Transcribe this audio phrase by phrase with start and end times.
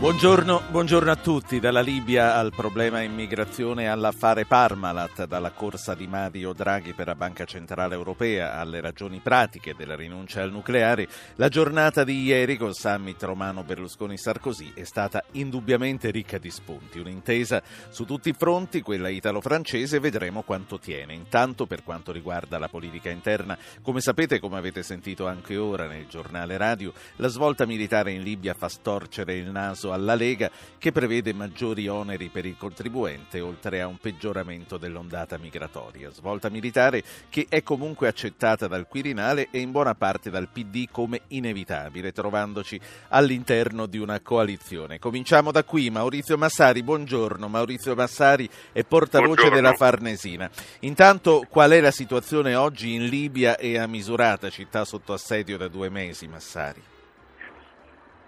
[0.00, 6.54] Buongiorno, buongiorno, a tutti, dalla Libia al problema immigrazione all'affare Parmalat, dalla corsa di Mario
[6.54, 12.02] Draghi per la Banca Centrale Europea alle ragioni pratiche della rinuncia al nucleare, la giornata
[12.02, 18.30] di ieri col summit romano Berlusconi-Sarkozy è stata indubbiamente ricca di spunti, un'intesa su tutti
[18.30, 21.12] i fronti, quella italo-francese, vedremo quanto tiene.
[21.12, 26.06] Intanto per quanto riguarda la politica interna, come sapete, come avete sentito anche ora nel
[26.08, 31.32] giornale radio, la svolta militare in Libia fa storcere il naso alla Lega che prevede
[31.32, 36.10] maggiori oneri per il contribuente oltre a un peggioramento dell'ondata migratoria.
[36.10, 41.22] Svolta militare che è comunque accettata dal Quirinale e in buona parte dal PD come
[41.28, 44.98] inevitabile, trovandoci all'interno di una coalizione.
[44.98, 45.90] Cominciamo da qui.
[45.90, 47.48] Maurizio Massari, buongiorno.
[47.48, 49.54] Maurizio Massari è portavoce buongiorno.
[49.54, 50.50] della Farnesina.
[50.80, 55.68] Intanto qual è la situazione oggi in Libia e a Misurata, città sotto assedio da
[55.68, 56.82] due mesi, Massari?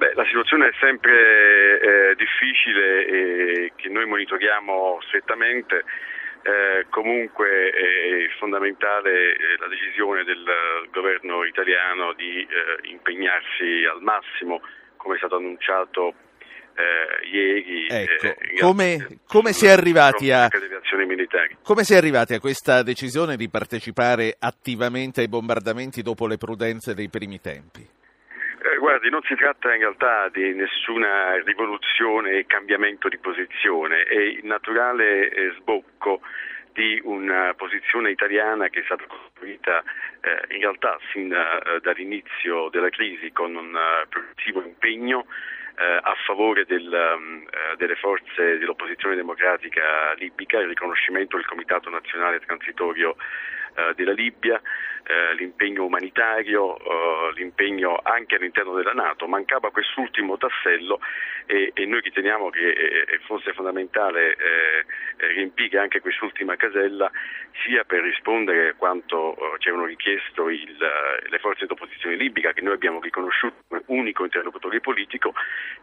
[0.03, 5.85] Beh, la situazione è sempre eh, difficile e che noi monitoriamo strettamente.
[6.43, 10.43] Eh, comunque è fondamentale eh, la decisione del
[10.91, 14.61] governo italiano di eh, impegnarsi al massimo,
[14.97, 16.15] come è stato annunciato
[16.75, 17.87] eh, ieri.
[17.87, 19.69] Ecco, eh, come, come, si
[20.33, 20.49] a,
[21.63, 26.93] come si è arrivati a questa decisione di partecipare attivamente ai bombardamenti dopo le prudenze
[26.93, 28.01] dei primi tempi?
[29.03, 34.45] Guardi, non si tratta in realtà di nessuna rivoluzione e cambiamento di posizione, è il
[34.45, 36.21] naturale eh, sbocco
[36.73, 39.83] di una posizione italiana che è stata costruita
[40.21, 45.27] eh, in realtà sin eh, dall'inizio della crisi con un uh, progressivo impegno
[45.77, 47.45] eh, a favore del, um,
[47.77, 53.17] delle forze dell'opposizione democratica libica, il riconoscimento del Comitato Nazionale Transitorio
[53.75, 54.61] eh, della Libia,
[55.05, 59.27] eh, l'impegno umanitario, eh, l'impegno anche all'interno della Nato.
[59.27, 61.01] Mancava quest'ultimo tassello
[61.47, 64.85] e, e noi riteniamo che eh, fosse fondamentale eh,
[65.35, 67.11] riempire anche quest'ultima casella
[67.65, 70.77] sia per rispondere a quanto ci avevano richiesto il,
[71.29, 75.35] le forze d'opposizione libica che noi abbiamo riconosciuto come unico interlocutore politico,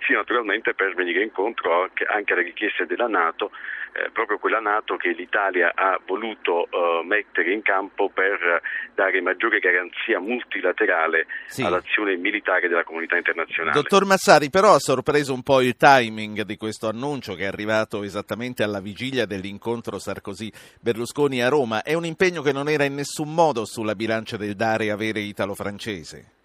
[0.05, 3.51] sia naturalmente per venire incontro anche alle richieste della Nato,
[3.93, 8.61] eh, proprio quella Nato che l'Italia ha voluto eh, mettere in campo per
[8.95, 11.63] dare maggiore garanzia multilaterale sì.
[11.63, 13.73] all'azione militare della comunità internazionale.
[13.73, 18.03] Dottor Massari, però ha sorpreso un po' il timing di questo annuncio che è arrivato
[18.03, 21.83] esattamente alla vigilia dell'incontro Sarkozy-Berlusconi a Roma.
[21.83, 25.19] È un impegno che non era in nessun modo sulla bilancia del dare e avere
[25.19, 26.37] italo-francese?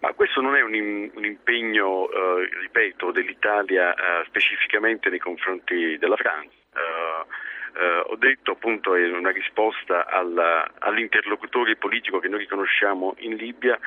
[0.00, 6.16] Ma questo non è un, un impegno, eh, ripeto, dell'Italia eh, specificamente nei confronti della
[6.16, 6.56] Francia.
[6.74, 7.26] Eh,
[7.74, 13.78] eh, ho detto appunto è una risposta alla, all'interlocutore politico che noi riconosciamo in Libia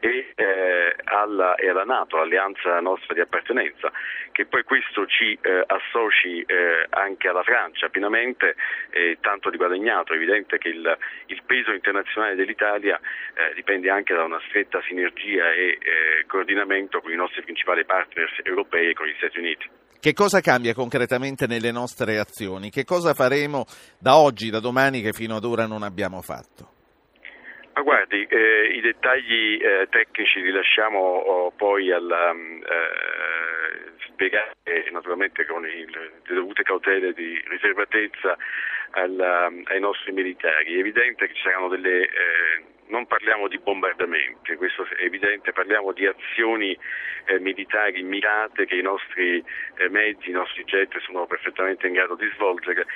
[0.00, 3.92] e, eh, alla, e alla Nato, all'alleanza nostra di appartenenza,
[4.32, 8.56] che poi questo ci eh, associ eh, anche alla Francia pienamente,
[8.90, 12.98] eh, tanto di guadagnato, è evidente che il, il peso internazionale dell'Italia
[13.34, 15.78] eh, dipende anche da una stretta sinergia e
[16.26, 19.79] coordinamento con i nostri principali partners europei e con gli Stati Uniti.
[20.00, 22.70] Che cosa cambia concretamente nelle nostre azioni?
[22.70, 23.66] Che cosa faremo
[23.98, 26.72] da oggi, da domani che fino ad ora non abbiamo fatto?
[27.74, 34.54] Ma guardi, eh, i dettagli eh, tecnici li lasciamo oh, poi alla, mm, eh, spiegare
[34.90, 38.38] naturalmente con il, le dovute cautele di riservatezza
[38.92, 40.76] alla, ai nostri militari.
[40.76, 45.92] È evidente che ci saranno delle eh, non parliamo di bombardamenti, questo è evidente, parliamo
[45.92, 46.76] di azioni
[47.26, 49.42] eh, militari mirate che i nostri
[49.78, 52.86] eh, mezzi, i nostri jet sono perfettamente in grado di svolgere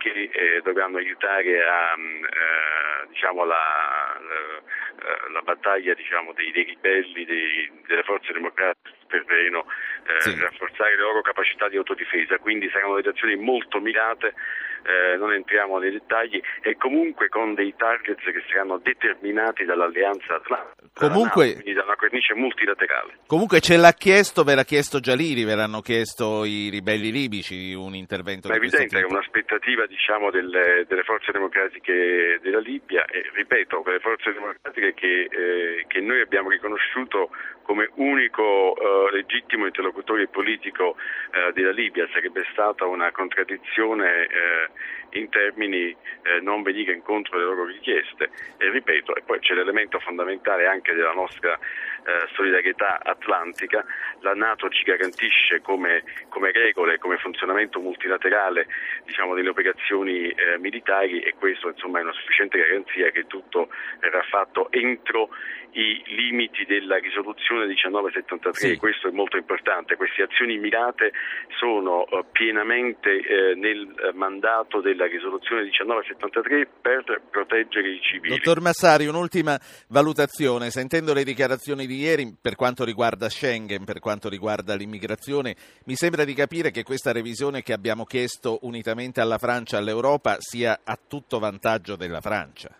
[0.00, 6.64] che eh, dovranno aiutare a, mm, eh, diciamo la, la, la, battaglia diciamo, dei, dei,
[6.64, 9.66] ribelli, dei, delle forze democratiche sul terreno,
[10.06, 10.40] eh, sì.
[10.40, 14.34] rafforzare le loro capacità di autodifesa, quindi saranno delle azioni molto mirate
[14.82, 21.08] eh, non entriamo nei dettagli, e comunque con dei targets che saranno determinati dall'alleanza atlantica,
[21.08, 23.18] comunque, NATO, quindi da una cornice multilaterale.
[23.26, 27.94] Comunque ce l'ha chiesto, ve l'ha chiesto Gialiri, ve l'hanno chiesto i ribelli libici un
[27.94, 28.94] intervento Ma di questo tipo?
[28.94, 34.32] È evidente che un'aspettativa diciamo, delle, delle, forze democratiche della Libia, e ripeto, quelle forze
[34.32, 37.30] democratiche che, eh, che noi abbiamo riconosciuto
[37.62, 40.96] come unico eh, legittimo interlocutore politico
[41.30, 42.08] eh, della Libia.
[42.12, 44.69] Sarebbe stata una contraddizione eh,
[45.10, 48.30] in termini eh, non venire incontro alle loro richieste.
[48.58, 51.58] E ripeto, e poi c'è l'elemento fondamentale anche della nostra
[52.04, 53.84] eh, solidarietà atlantica,
[54.20, 58.66] la Nato ci garantisce come, come regole, come funzionamento multilaterale
[59.04, 63.68] diciamo, delle operazioni eh, militari e questo insomma, è una sufficiente garanzia che tutto
[64.00, 65.30] verrà fatto entro
[65.72, 68.76] i limiti della risoluzione 1973 sì.
[68.76, 71.12] questo è molto importante, queste azioni mirate
[71.58, 78.36] sono uh, pienamente uh, nel mandato della risoluzione 1973 per proteggere i civili.
[78.36, 79.58] Dottor Massari, un'ultima
[79.88, 85.96] valutazione, sentendo le dichiarazioni di ieri per quanto riguarda Schengen, per quanto riguarda l'immigrazione, mi
[85.96, 90.80] sembra di capire che questa revisione che abbiamo chiesto unitamente alla Francia e all'Europa sia
[90.84, 92.79] a tutto vantaggio della Francia.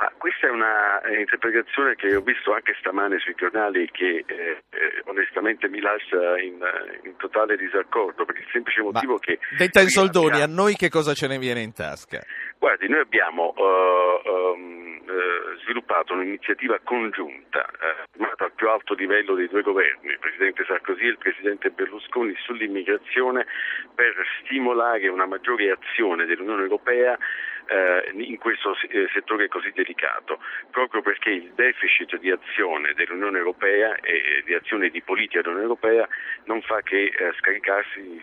[0.00, 4.62] Ah, questa è una eh, interpretazione che ho visto anche stamane sui giornali che eh,
[4.70, 6.58] eh, onestamente mi lascia in,
[7.02, 9.40] in, totale disaccordo per il semplice motivo Ma, che...
[9.56, 10.52] Detta in soldoni, abbiamo...
[10.52, 12.22] a noi che cosa ce ne viene in tasca?
[12.58, 19.48] Guardi, noi abbiamo uh, um, uh, sviluppato un'iniziativa congiunta uh, al più alto livello dei
[19.48, 23.46] due governi, il Presidente Sarkozy e il Presidente Berlusconi, sull'immigrazione
[23.96, 27.57] per stimolare una maggiore azione dell'Unione Europea eh,
[28.14, 34.42] in questo eh, settore così delicato, proprio perché il deficit di azione dell'Unione Europea e
[34.44, 36.08] di azione di politica dell'Unione Europea
[36.44, 38.22] non fa che eh, scaricarsi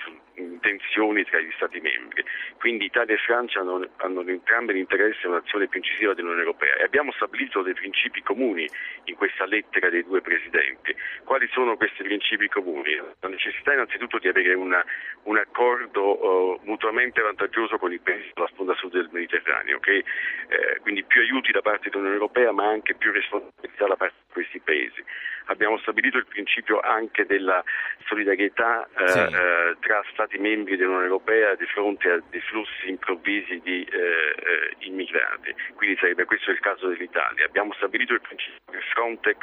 [0.59, 2.23] tensioni tra gli Stati membri.
[2.57, 6.83] Quindi Italia e Francia hanno, hanno entrambe l'interesse a un'azione più incisiva dell'Unione Europea e
[6.83, 8.67] abbiamo stabilito dei principi comuni
[9.05, 10.95] in questa lettera dei due Presidenti.
[11.23, 12.95] Quali sono questi principi comuni?
[13.19, 14.83] La necessità innanzitutto di avere una,
[15.23, 20.79] un accordo uh, mutuamente vantaggioso con i paesi della sponda sud del Mediterraneo che, eh,
[20.81, 24.59] quindi più aiuti da parte dell'Unione Europea ma anche più responsabilità da parte di questi
[24.59, 25.03] paesi.
[25.47, 27.63] Abbiamo stabilito il principio anche della
[28.07, 29.19] solidarietà eh, sì.
[29.19, 34.75] eh, tra Stati membri dell'Unione Europea di fronte a dei flussi improvvisi di eh, eh,
[34.79, 37.45] immigrati, quindi sarebbe questo il caso dell'Italia.
[37.45, 39.37] Abbiamo stabilito il principio che Frontex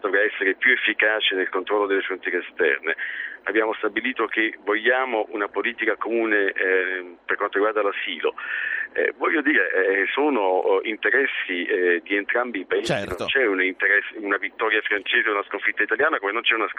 [0.00, 2.96] dovrà essere più efficace nel controllo delle frontiere esterne
[3.48, 8.34] abbiamo stabilito che vogliamo una politica comune eh, per quanto riguarda l'asilo.
[8.92, 13.16] Eh, voglio dire, eh, sono eh, interessi eh, di entrambi i paesi, certo.
[13.18, 13.56] non c'è un
[14.18, 16.66] una vittoria francese o una sconfitta italiana come non c'è una,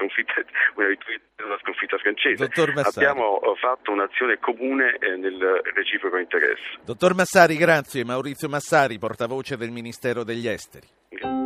[0.76, 2.50] una vittoria e una sconfitta francese.
[2.84, 6.80] Abbiamo eh, fatto un'azione comune nel reciproco interesse.
[6.84, 8.04] Dottor Massari, grazie.
[8.04, 10.88] Maurizio Massari, portavoce del Ministero degli Esteri.
[11.10, 11.39] Grazie.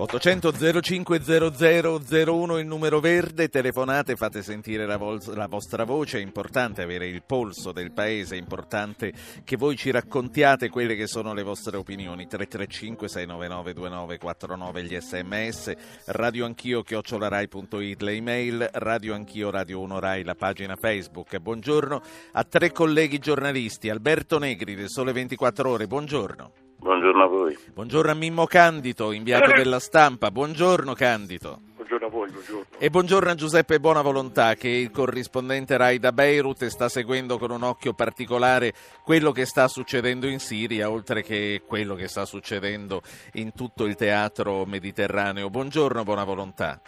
[0.00, 6.22] 800 05 00 il numero verde, telefonate, fate sentire la, vo- la, vostra voce, è
[6.22, 9.12] importante avere il polso del paese, è importante
[9.44, 15.72] che voi ci raccontiate quelle che sono le vostre opinioni, 335 699 2949 gli sms,
[16.06, 21.36] radio anch'io chiocciolarai.it le email, radio anch'io radio 1 Rai la pagina Facebook.
[21.36, 22.00] Buongiorno
[22.32, 26.69] a tre colleghi giornalisti, Alberto Negri del Sole 24 Ore, buongiorno.
[26.80, 27.58] Buongiorno a voi.
[27.74, 30.30] Buongiorno a Mimmo Candito, inviato della stampa.
[30.30, 31.60] Buongiorno Candito.
[31.90, 32.66] Buongiorno a voi, buongiorno.
[32.78, 37.64] E buongiorno a Giuseppe Buonavolontà che il corrispondente Rai da Beirut sta seguendo con un
[37.64, 38.72] occhio particolare
[39.02, 43.02] quello che sta succedendo in Siria, oltre che quello che sta succedendo
[43.34, 45.50] in tutto il teatro mediterraneo.
[45.50, 46.80] Buongiorno Buonavolontà.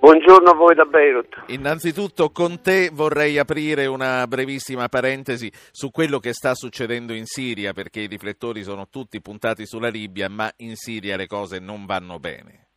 [0.00, 1.44] Buongiorno a voi da Beirut.
[1.46, 7.72] Innanzitutto con te vorrei aprire una brevissima parentesi su quello che sta succedendo in Siria,
[7.72, 12.18] perché i riflettori sono tutti puntati sulla Libia, ma in Siria le cose non vanno
[12.18, 12.70] bene.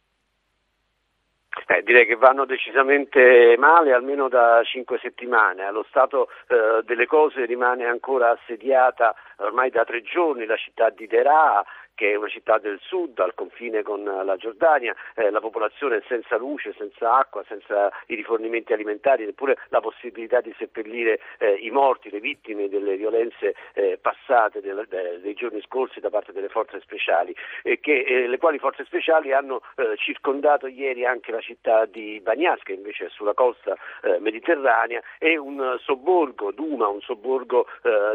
[1.67, 5.63] Eh, direi che vanno decisamente male almeno da cinque settimane.
[5.63, 11.07] Allo stato eh, delle cose rimane ancora assediata ormai da tre giorni la città di
[11.07, 11.63] Deraa
[11.95, 16.37] che è una città del sud al confine con la Giordania, eh, la popolazione senza
[16.37, 22.09] luce, senza acqua, senza i rifornimenti alimentari, neppure la possibilità di seppellire eh, i morti,
[22.09, 26.79] le vittime delle violenze eh, passate del, de, dei giorni scorsi da parte delle forze
[26.81, 32.19] speciali, che, eh, le quali forze speciali hanno eh, circondato ieri anche la città di
[32.21, 37.67] Bagnas, che invece è sulla costa eh, mediterranea, e un sobborgo, Duma, un sobborgo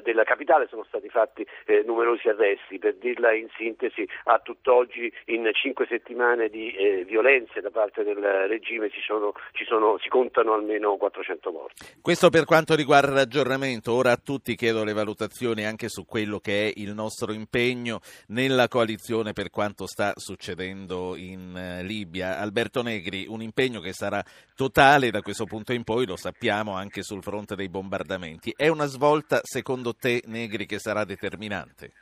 [0.02, 1.46] della capitale, sono stati fatti
[1.84, 7.60] numerosi arresti, per dirla in sintesi sintesi a tutt'oggi in cinque settimane di eh, violenze
[7.60, 9.32] da parte del regime ci sono,
[9.66, 11.84] sono, si contano almeno 400 morti.
[12.00, 16.68] Questo per quanto riguarda l'aggiornamento, ora a tutti chiedo le valutazioni anche su quello che
[16.68, 22.38] è il nostro impegno nella coalizione per quanto sta succedendo in eh, Libia.
[22.38, 24.22] Alberto Negri, un impegno che sarà
[24.54, 28.52] totale da questo punto in poi, lo sappiamo anche sul fronte dei bombardamenti.
[28.56, 31.92] È una svolta secondo te Negri che sarà determinante?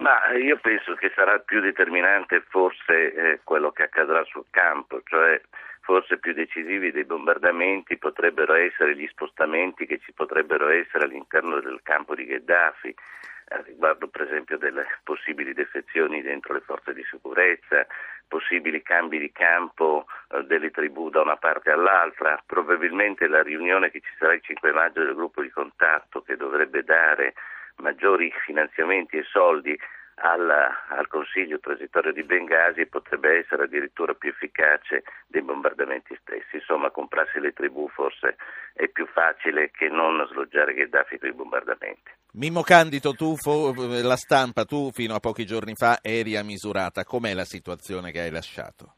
[0.00, 5.38] Ma io penso che sarà più determinante forse eh, quello che accadrà sul campo, cioè
[5.82, 11.80] forse più decisivi dei bombardamenti potrebbero essere gli spostamenti che ci potrebbero essere all'interno del
[11.82, 17.86] campo di Gheddafi, eh, riguardo per esempio delle possibili defezioni dentro le forze di sicurezza,
[18.26, 24.00] possibili cambi di campo eh, delle tribù da una parte all'altra, probabilmente la riunione che
[24.00, 27.34] ci sarà il 5 maggio del gruppo di contatto che dovrebbe dare
[27.80, 29.78] maggiori finanziamenti e soldi
[30.22, 36.56] al, al, Consiglio transitorio di Bengasi potrebbe essere addirittura più efficace dei bombardamenti stessi.
[36.56, 38.36] Insomma, comprarsi le tribù forse
[38.74, 42.10] è più facile che non sloggiare Gheddafi con i bombardamenti.
[42.32, 43.36] Mimmo Candido, tu,
[43.74, 47.04] la stampa, tu fino a pochi giorni fa eri a misurata.
[47.04, 48.94] Com'è la situazione che hai lasciato?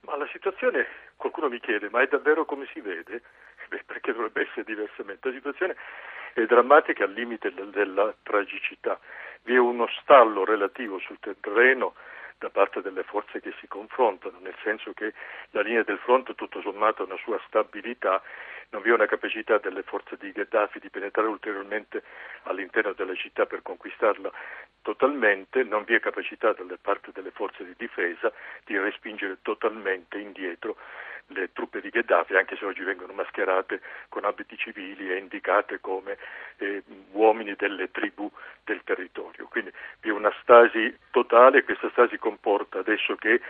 [0.00, 3.22] Ma la situazione, qualcuno mi chiede, ma è davvero come si vede?
[3.68, 5.28] Beh, perché dovrebbe essere diversamente?
[5.28, 5.76] La situazione
[6.42, 8.98] è drammatica al limite della tragicità.
[9.42, 11.94] Vi è uno stallo relativo sul terreno
[12.38, 15.14] da parte delle forze che si confrontano, nel senso che
[15.52, 18.22] la linea del fronte tutto sommato ha una sua stabilità,
[18.70, 22.02] non vi è una capacità delle forze di Gheddafi di penetrare ulteriormente
[22.42, 24.30] all'interno della città per conquistarla
[24.82, 28.30] totalmente, non vi è capacità da parte delle forze di difesa
[28.64, 30.76] di respingere totalmente indietro
[31.28, 36.16] le truppe di Gheddafi, anche se oggi vengono mascherate con abiti civili e indicate come
[36.58, 38.30] eh, uomini delle tribù
[38.64, 39.46] del territorio.
[39.48, 43.40] Quindi vi è una stasi totale e questa stasi comporta adesso che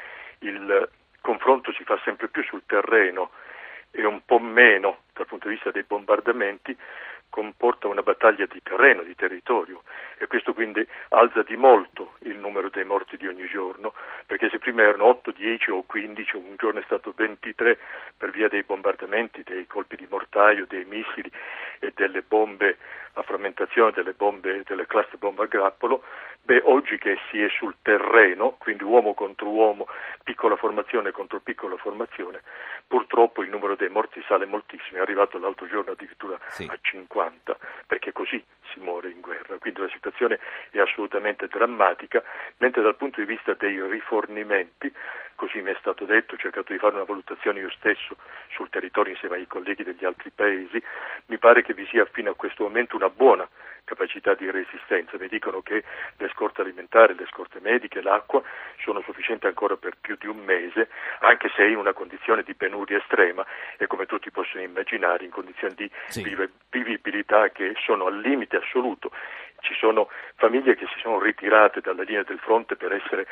[0.41, 0.89] il
[1.21, 3.31] confronto si fa sempre più sul terreno
[3.91, 6.77] e un po' meno dal punto di vista dei bombardamenti,
[7.29, 9.83] comporta una battaglia di terreno, di territorio
[10.19, 13.93] e questo quindi alza di molto il numero dei morti di ogni giorno,
[14.27, 17.79] perché se prima erano 8, 10 o 15, un giorno è stato 23
[18.17, 21.31] per via dei bombardamenti, dei colpi di mortaio, dei missili
[21.81, 22.79] e delle bombe
[23.15, 26.03] a frammentazione, delle bombe, delle cluster bombe a grappolo,
[26.47, 29.89] beh oggi che si è sul terreno, quindi uomo contro uomo,
[30.23, 32.41] piccola formazione contro piccola formazione,
[32.87, 36.69] purtroppo il numero dei morti sale moltissimo, è arrivato l'altro giorno addirittura sì.
[36.71, 40.39] a 50, perché così si muore in guerra, quindi la situazione
[40.71, 42.23] è assolutamente drammatica,
[42.59, 44.93] mentre dal punto di vista dei rifornimenti,
[45.35, 48.17] così mi è stato detto, ho cercato di fare una valutazione io stesso
[48.51, 50.81] sul territorio insieme ai colleghi degli altri paesi,
[51.27, 53.49] mi pare che vi sia fino a questo momento una buona
[53.87, 55.17] capacità di resistenza.
[55.19, 55.83] Mi dicono che
[56.19, 58.43] le scorte alimentari, le scorte mediche, l'acqua
[58.83, 60.89] sono sufficienti ancora per più di un mese,
[61.21, 63.47] anche se in una condizione di penuria estrema
[63.79, 66.37] e come tutti possono immaginare in condizioni di sì.
[66.69, 69.11] vivibilità che sono al limite assoluto.
[69.61, 73.27] Ci sono famiglie che si sono ritirate dalla linea del fronte per essere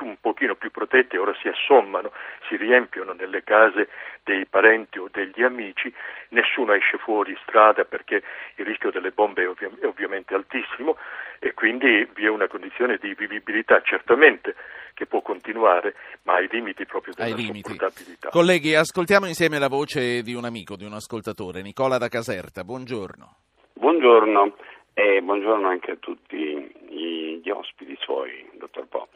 [0.00, 2.12] un pochino più protette, ora si assommano,
[2.48, 3.88] si riempiono nelle case
[4.22, 5.92] dei parenti o degli amici,
[6.30, 8.22] nessuno esce fuori strada perché
[8.56, 10.96] il rischio delle bombe è, ovvi- è ovviamente altissimo
[11.38, 14.54] e quindi vi è una condizione di vivibilità certamente
[14.94, 18.30] che può continuare, ma ai limiti proprio della ai sopportabilità.
[18.30, 22.64] Colleghi, ascoltiamo insieme la voce di un amico, di un ascoltatore, Nicola da Caserta.
[22.64, 23.36] Buongiorno.
[23.74, 24.54] Buongiorno
[24.98, 29.08] e buongiorno anche a tutti gli ospiti suoi, dottor Po.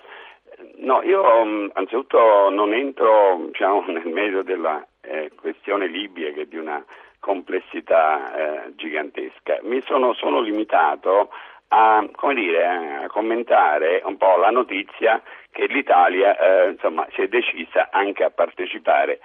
[0.76, 6.44] No, io mm, anzitutto non entro diciamo, nel merito della eh, questione Libia che è
[6.44, 6.84] di una
[7.18, 9.60] complessità eh, gigantesca.
[9.62, 11.30] Mi sono, sono limitato
[11.68, 17.88] a, dire, a, commentare un po' la notizia che l'Italia eh, insomma, si è decisa
[17.90, 19.20] anche a partecipare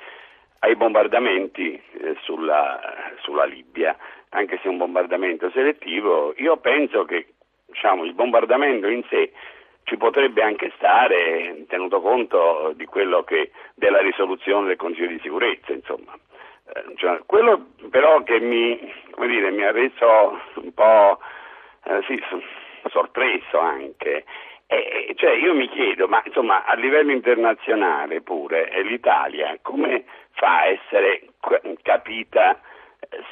[0.66, 2.80] ai bombardamenti eh, sulla,
[3.22, 3.96] sulla Libia
[4.30, 7.28] anche se un bombardamento selettivo, io penso che
[7.68, 9.32] diciamo, il bombardamento in sé
[9.84, 12.74] ci potrebbe anche stare, tenuto conto
[13.24, 15.72] che, della risoluzione del Consiglio di sicurezza.
[15.72, 15.84] Eh,
[16.96, 18.78] cioè, quello però che mi,
[19.28, 21.20] dire, mi, ha reso un po'
[21.86, 22.22] eh, sì,
[22.90, 24.26] sorpreso anche,
[24.68, 30.66] eh, cioè io mi chiedo, ma insomma a livello internazionale pure, l'Italia come fa a
[30.66, 31.28] essere
[31.82, 32.60] capita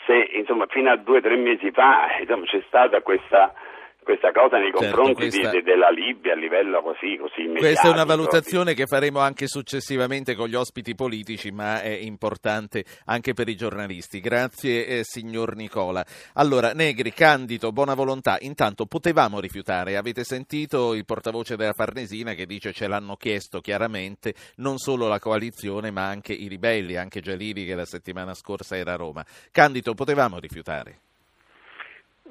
[0.05, 3.53] se insomma, fino a due o tre mesi fa insomma, c'è stata questa
[4.03, 7.87] questa cosa nei Certo, confronti questa- di- de- della Libia a livello così, così Questa
[7.87, 13.33] è una valutazione che faremo anche successivamente con gli ospiti politici, ma è importante anche
[13.33, 14.19] per i giornalisti.
[14.19, 16.05] Grazie, eh, signor Nicola.
[16.33, 18.37] Allora, Negri, Candido, buona volontà.
[18.41, 19.97] Intanto potevamo rifiutare.
[19.97, 25.19] Avete sentito il portavoce della Farnesina che dice ce l'hanno chiesto chiaramente non solo la
[25.19, 29.25] coalizione, ma anche i ribelli, anche Gialini che la settimana scorsa era a Roma.
[29.51, 30.97] Candido, potevamo rifiutare.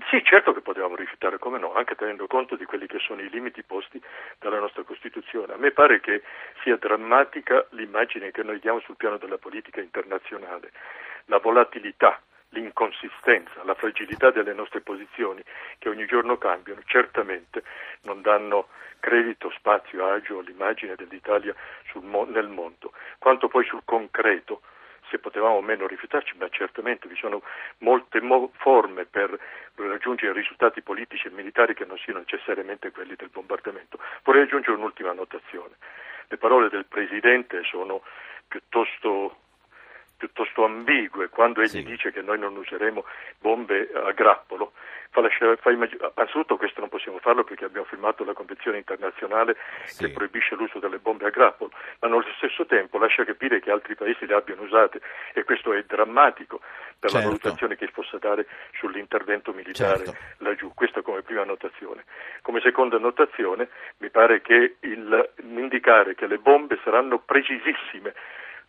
[0.09, 3.29] Sì, certo che potevamo rifiutare, come no, anche tenendo conto di quelli che sono i
[3.29, 4.01] limiti posti
[4.39, 5.53] dalla nostra Costituzione.
[5.53, 6.23] A me pare che
[6.63, 10.73] sia drammatica l'immagine che noi diamo sul piano della politica internazionale,
[11.27, 12.21] la volatilità,
[12.51, 15.43] l'inconsistenza, la fragilità delle nostre posizioni
[15.79, 17.63] che ogni giorno cambiano, certamente
[18.03, 18.69] non danno
[18.99, 21.55] credito, spazio, agio all'immagine dell'Italia
[22.01, 22.93] mo- nel mondo.
[23.19, 24.63] Quanto poi sul concreto,
[25.13, 27.43] se potevamo o meno rifiutarci, ma certamente vi sono
[27.79, 29.39] molte mo- forme per
[29.75, 33.99] raggiungere risultati politici e militari che non siano necessariamente quelli del bombardamento.
[34.25, 35.77] Vorrei aggiungere un'ultima notazione.
[36.29, 38.03] Le parole del Presidente sono
[38.49, 39.37] piuttosto,
[40.27, 41.83] piuttosto ambigue quando egli Sì.
[41.83, 43.05] dice che noi non useremo
[43.41, 44.73] bombe a grappolo.
[45.11, 49.57] Fa lasciare- fa immag- Anzitutto questo non possiamo farlo perché abbiamo firmato la Convenzione internazionale
[49.85, 50.05] Sì.
[50.07, 53.97] che proibisce l'uso delle bombe a grappolo, ma nello stesso tempo lascia capire che altri
[53.97, 55.01] paesi le abbiano usate
[55.35, 56.61] e questo è drammatico
[56.99, 57.17] per Certo.
[57.19, 58.47] la valutazione che si possa dare
[58.79, 60.17] sull'intervento militare Certo.
[60.39, 60.73] laggiù.
[60.73, 62.05] Questa come prima notazione.
[62.43, 68.15] Come seconda notazione mi pare che il, indicare che le bombe saranno precisissime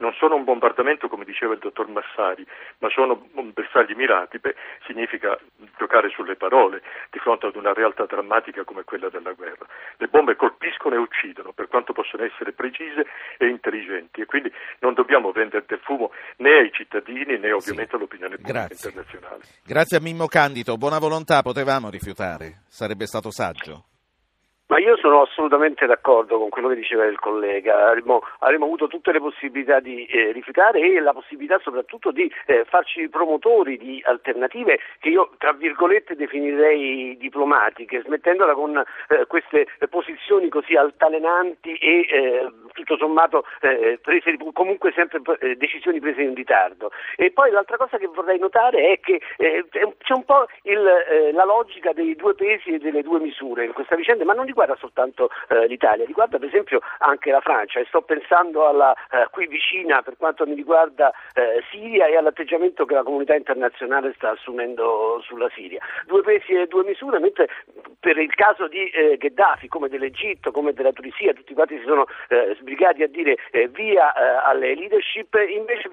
[0.03, 2.45] non sono un bombardamento come diceva il dottor Massari,
[2.79, 3.15] ma sono
[3.53, 4.53] bersagli mirati, beh,
[4.85, 5.39] significa
[5.77, 9.65] giocare sulle parole di fronte ad una realtà drammatica come quella della guerra.
[9.95, 13.07] Le bombe colpiscono e uccidono per quanto possono essere precise
[13.37, 18.35] e intelligenti e quindi non dobbiamo vendere del fumo né ai cittadini né ovviamente all'opinione
[18.35, 18.89] pubblica Grazie.
[18.89, 19.43] internazionale.
[19.65, 22.63] Grazie a Mimmo Candido, buona volontà, potevamo rifiutare.
[22.67, 23.85] Sarebbe stato saggio.
[24.73, 29.11] Ma io sono assolutamente d'accordo con quello che diceva il collega, avremmo, avremmo avuto tutte
[29.11, 34.79] le possibilità di eh, rifiutare e la possibilità soprattutto di eh, farci promotori di alternative
[34.97, 38.75] che io tra virgolette definirei diplomatiche, smettendola con
[39.09, 45.99] eh, queste posizioni così altalenanti e eh, tutto sommato eh, prese, comunque sempre eh, decisioni
[45.99, 46.89] prese in ritardo.
[47.15, 50.81] E poi l'altra cosa che vorrei notare è che c'è un po' il,
[51.31, 54.61] la logica dei due pesi e delle due misure in questa vicenda, ma non riguarda
[54.75, 59.47] soltanto eh, l'Italia, riguarda per esempio anche la Francia e sto pensando alla eh, qui
[59.47, 65.21] vicina per quanto mi riguarda eh, Siria e all'atteggiamento che la comunità internazionale sta assumendo
[65.23, 65.81] sulla Siria.
[66.05, 67.49] Due pesi e due misure, mentre
[67.99, 72.05] per il caso di eh, Gheddafi, come dell'Egitto, come della Tunisia, tutti quanti si sono
[72.29, 73.37] eh, sbrigati a dire
[73.71, 75.89] via alle leadership, invece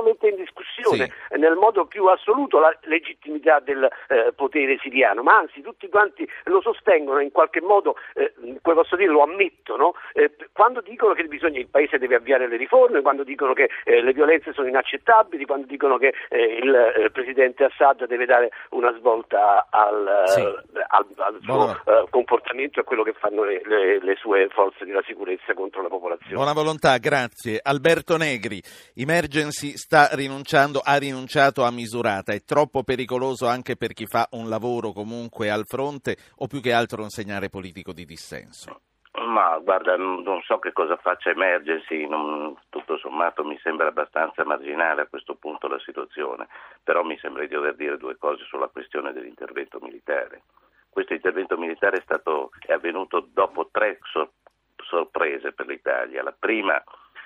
[0.00, 1.38] mette in discussione Sì.
[1.38, 6.60] nel modo più assoluto la legittimità del eh, potere siriano, ma anzi tutti quanti lo
[6.62, 11.58] sostengono in qualche modo, eh, come posso dire, lo ammettono, eh, quando dicono che bisogna,
[11.58, 15.66] il paese deve avviare le riforme, quando dicono che eh, le violenze sono inaccettabili, quando
[15.66, 20.40] dicono che eh, il eh, presidente Assad deve dare una svolta al, Sì.
[20.40, 25.02] al, al suo comportamento e a quello che fanno le, le- le sue forze della
[25.06, 26.34] sicurezza contro la popolazione.
[26.34, 27.60] Buona volontà, grazie.
[27.62, 28.62] Alberto Negri,
[28.94, 34.48] Emergency sta rinunciando, ha rinunciato a misurata, è troppo pericoloso anche per chi fa un
[34.48, 38.80] lavoro comunque al fronte o più che altro un segnale politico di dissenso?
[39.26, 45.02] Ma guarda, non so che cosa faccia Emergency, non- tutto sommato mi sembra abbastanza marginale
[45.02, 46.46] a questo punto la situazione,
[46.82, 50.42] però mi sembra di dover dire due cose sulla questione dell'intervento militare.
[50.88, 54.30] Questo intervento militare è, stato, è avvenuto dopo tre sor-
[54.76, 56.22] sorprese per l'Italia.
[56.22, 56.80] La prima,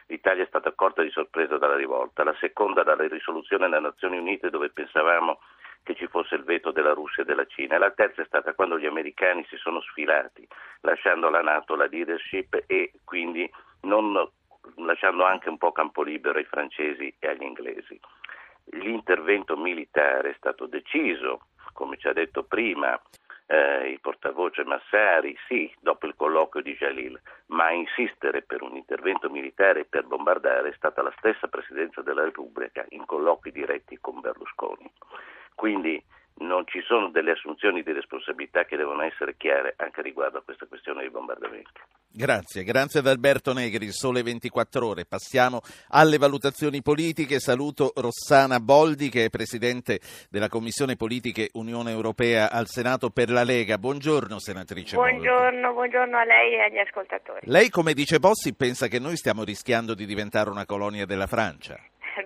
[0.06, 4.50] l'Italia è stata accorta di sorpresa dalla rivolta, la seconda dalla risoluzione delle Nazioni Unite
[4.50, 5.40] dove pensavamo
[5.82, 7.78] che ci fosse il veto della Russia e della Cina.
[7.78, 10.46] La terza è stata quando gli americani si sono sfilati,
[10.80, 13.48] lasciando alla Nato la leadership e quindi
[13.82, 14.12] non,
[14.76, 17.98] lasciando anche un po' campo libero ai francesi e agli inglesi.
[18.70, 23.00] L'intervento militare è stato deciso, come ci ha detto prima
[23.46, 28.76] eh, il portavoce Massari, sì, dopo il colloquio di Jalil, ma a insistere per un
[28.76, 34.20] intervento militare per bombardare è stata la stessa Presidenza della Repubblica in colloqui diretti con
[34.20, 34.90] Berlusconi.
[35.54, 36.02] Quindi
[36.38, 40.66] non ci sono delle assunzioni di responsabilità che devono essere chiare anche riguardo a questa
[40.66, 41.80] questione dei bombardamenti.
[42.12, 45.04] Grazie, grazie ad Alberto Negri, Sole 24 ore.
[45.04, 47.38] Passiamo alle valutazioni politiche.
[47.40, 53.44] Saluto Rossana Boldi che è Presidente della Commissione Politiche Unione Europea al Senato per la
[53.44, 53.76] Lega.
[53.76, 55.18] Buongiorno senatrice Boldi.
[55.18, 57.40] Buongiorno, buongiorno a lei e agli ascoltatori.
[57.44, 61.78] Lei come dice Bossi pensa che noi stiamo rischiando di diventare una colonia della Francia?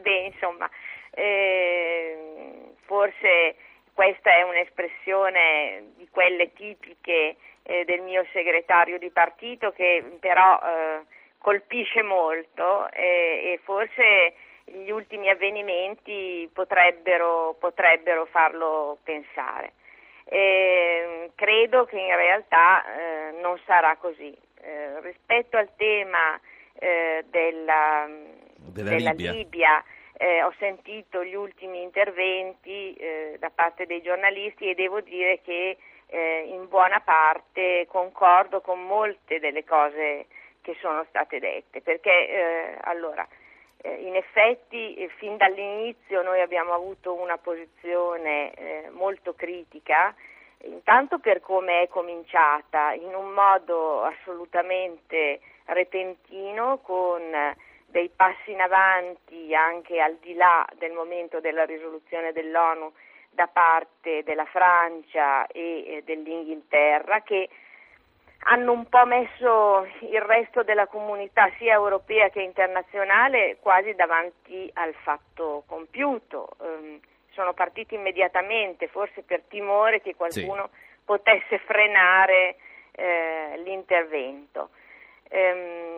[0.03, 0.71] Beh, insomma,
[1.11, 3.57] eh, forse
[4.01, 11.01] questa è un'espressione di quelle tipiche eh, del mio segretario di partito che però eh,
[11.37, 13.03] colpisce molto e,
[13.53, 14.33] e, forse
[14.65, 19.73] gli ultimi avvenimenti potrebbero, potrebbero farlo pensare.
[20.25, 24.35] Eh, credo che in realtà eh, non sarà così.
[24.63, 26.41] Eh, rispetto al tema
[26.79, 28.09] eh, della,
[28.57, 29.85] della, della, Libia, Libia
[30.21, 35.77] eh, ho sentito gli ultimi interventi eh, da parte dei giornalisti e devo dire che
[36.13, 40.27] in buona parte concordo con molte delle cose
[40.61, 43.25] che sono state dette, perché allora
[43.83, 50.15] eh, in effetti eh, fin dall'inizio noi abbiamo avuto una posizione eh, molto critica,
[50.65, 57.23] intanto per come è cominciata, in un modo assolutamente repentino, con
[57.91, 62.93] dei passi in avanti anche al di là del momento della risoluzione dell'ONU
[63.31, 67.49] da parte della Francia e eh, dell'Inghilterra che
[68.45, 74.95] hanno un po' messo il resto della comunità sia europea che internazionale quasi davanti al
[74.95, 76.49] fatto compiuto.
[76.59, 76.99] Um,
[77.33, 80.79] sono partiti immediatamente, forse per timore che qualcuno sì.
[81.05, 82.57] potesse frenare
[82.93, 84.71] eh, l'intervento.
[85.31, 85.90] Um,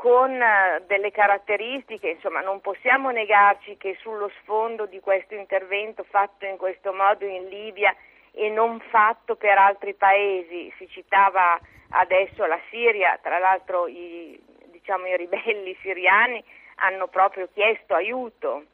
[0.00, 6.46] con uh, delle caratteristiche, insomma, non possiamo negarci che sullo sfondo di questo intervento fatto
[6.46, 7.94] in questo modo in Libia
[8.32, 10.72] e non fatto per altri paesi.
[10.78, 11.60] Si citava
[11.90, 16.42] adesso la Siria, tra l'altro i, diciamo, i ribelli siriani
[16.76, 18.64] hanno proprio chiesto aiuto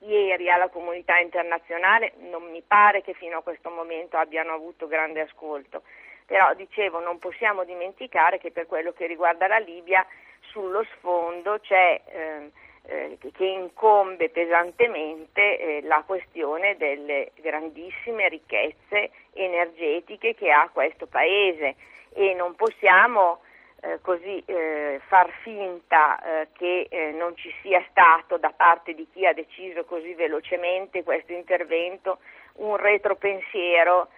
[0.00, 5.20] ieri alla comunità internazionale, non mi pare che fino a questo momento abbiano avuto grande
[5.20, 5.82] ascolto,
[6.26, 10.04] però dicevo non possiamo dimenticare che per quello che riguarda la Libia
[10.40, 12.50] sullo sfondo c'è eh,
[12.88, 21.74] eh, che incombe pesantemente eh, la questione delle grandissime ricchezze energetiche che ha questo Paese.
[22.14, 23.40] E non possiamo
[23.82, 29.26] eh, così eh, far finta eh, che non ci sia stato da parte di chi
[29.26, 32.18] ha deciso così velocemente questo intervento
[32.54, 34.08] un retropensiero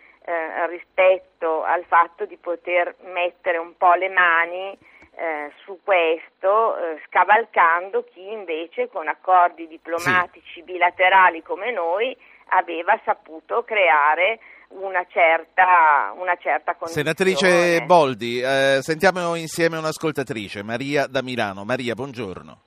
[0.69, 4.79] rispetto al fatto di poter mettere un po' le mani
[5.19, 10.63] eh, su questo, eh, scavalcando chi invece con accordi diplomatici sì.
[10.63, 12.17] bilaterali come noi
[12.51, 14.39] aveva saputo creare
[14.69, 17.15] una certa, una certa condizione.
[17.15, 21.65] Senatrice Boldi, eh, sentiamo insieme un'ascoltatrice, Maria da Milano.
[21.65, 22.61] Maria, buongiorno.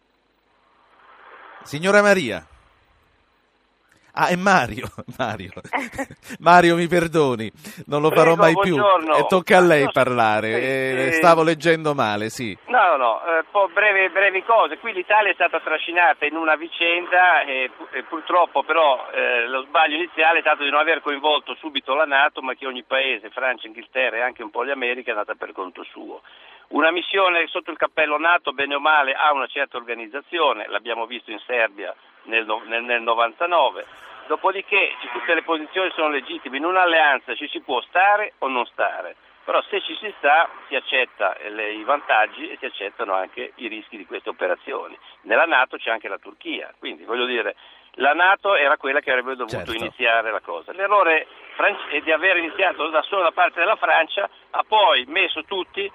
[1.63, 2.45] Signora Maria.
[4.13, 4.87] Ah, è Mario.
[5.17, 5.51] Mario,
[6.39, 7.49] Mario mi perdoni,
[7.87, 9.15] non lo Prego, farò mai buongiorno.
[9.15, 9.23] più.
[9.23, 10.49] E tocca a lei parlare.
[10.61, 12.57] Eh, stavo leggendo male, sì.
[12.67, 13.43] No, no, eh,
[13.73, 14.77] brevi, brevi, cose.
[14.77, 19.95] Qui l'Italia è stata trascinata in una vicenda e, e purtroppo però eh, lo sbaglio
[19.95, 23.67] iniziale è stato di non aver coinvolto subito la Nato, ma che ogni paese, Francia,
[23.67, 26.21] Inghilterra e anche un po' l'America è andata per conto suo.
[26.69, 31.31] Una missione sotto il cappello Nato, bene o male, ha una certa organizzazione, l'abbiamo visto
[31.31, 33.85] in Serbia nel, nel, nel 99.
[34.27, 39.15] Dopodiché tutte le posizioni sono legittime, in un'alleanza ci si può stare o non stare,
[39.43, 43.67] però se ci si sta si accetta le, i vantaggi e si accettano anche i
[43.67, 44.97] rischi di queste operazioni.
[45.23, 47.55] Nella Nato c'è anche la Turchia, quindi voglio dire
[47.95, 49.73] la Nato era quella che avrebbe dovuto certo.
[49.73, 50.71] iniziare la cosa.
[50.71, 51.27] L'errore
[51.89, 55.91] è di aver iniziato da solo da parte della Francia, ha poi messo tutti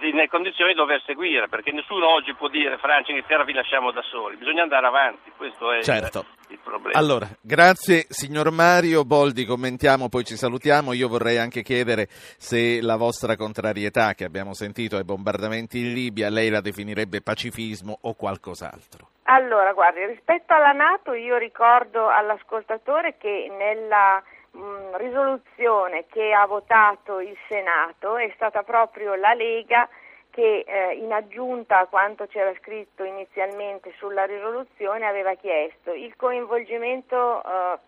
[0.00, 3.90] nelle condizioni di dover seguire, perché nessuno oggi può dire Francia e Inghilterra vi lasciamo
[3.90, 6.24] da soli, bisogna andare avanti, questo è certo.
[6.48, 6.98] il, problema.
[6.98, 12.96] Allora, grazie signor Mario Boldi, commentiamo, poi ci salutiamo, io vorrei anche chiedere se la
[12.96, 19.08] vostra contrarietà che abbiamo sentito ai bombardamenti in Libia, lei la definirebbe pacifismo o qualcos'altro?
[19.30, 27.20] Allora, guardi, rispetto alla Nato io ricordo all'ascoltatore che nella mh, risoluzione che ha votato
[27.20, 29.88] il Senato è stata proprio la Lega
[30.30, 37.42] che eh, in aggiunta a quanto c'era scritto inizialmente sulla risoluzione aveva chiesto il coinvolgimento
[37.42, 37.78] eh,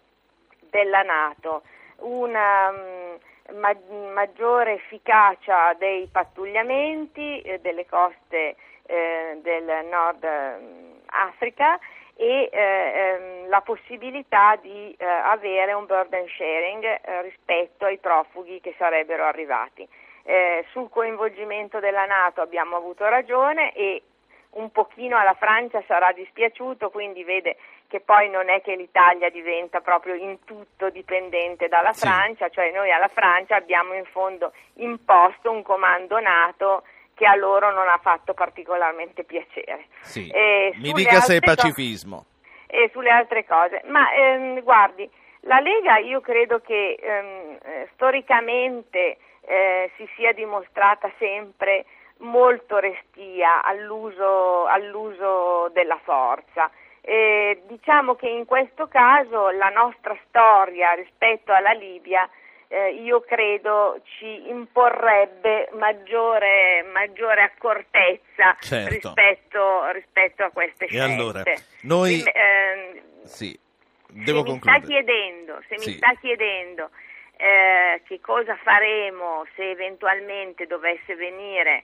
[0.70, 1.62] della Nato,
[1.99, 3.77] una mh, ma-
[4.12, 10.27] maggiore efficacia dei pattugliamenti eh, delle coste eh, del Nord
[11.07, 11.79] Africa
[12.16, 18.61] e eh, ehm, la possibilità di eh, avere un burden sharing eh, rispetto ai profughi
[18.61, 19.87] che sarebbero arrivati.
[20.23, 24.03] Eh, sul coinvolgimento della Nato abbiamo avuto ragione e
[24.51, 29.81] un pochino alla Francia sarà dispiaciuto, quindi vede che poi non è che l'Italia diventa
[29.81, 32.07] proprio in tutto dipendente dalla sì.
[32.07, 36.85] Francia, cioè noi alla Francia abbiamo in fondo imposto un comando NATO
[37.20, 39.88] che a loro non ha fatto particolarmente piacere.
[40.00, 40.33] Sì.
[40.76, 42.24] Mi dica se è pacifismo.
[42.66, 45.09] e sulle altre cose, ma ehm, guardi,
[45.40, 51.85] La Lega io credo che ehm, eh, storicamente eh, si sia dimostrata sempre
[52.18, 56.70] molto restia all'uso, all'uso della forza.
[57.02, 62.26] Eh, diciamo che in questo caso la nostra storia rispetto alla Libia
[62.72, 69.09] eh, io credo ci imporrebbe maggiore, maggiore accortezza certo.
[69.12, 71.12] rispetto, rispetto, a queste e scelte.
[71.12, 71.42] Allora,
[71.83, 72.22] noi...
[72.22, 73.59] Eh, sì,
[74.06, 74.78] devo se concludere.
[74.78, 75.90] Mi sta chiedendo, se sì.
[75.90, 76.90] mi sta chiedendo
[77.37, 81.83] eh, che cosa faremo se eventualmente dovesse venire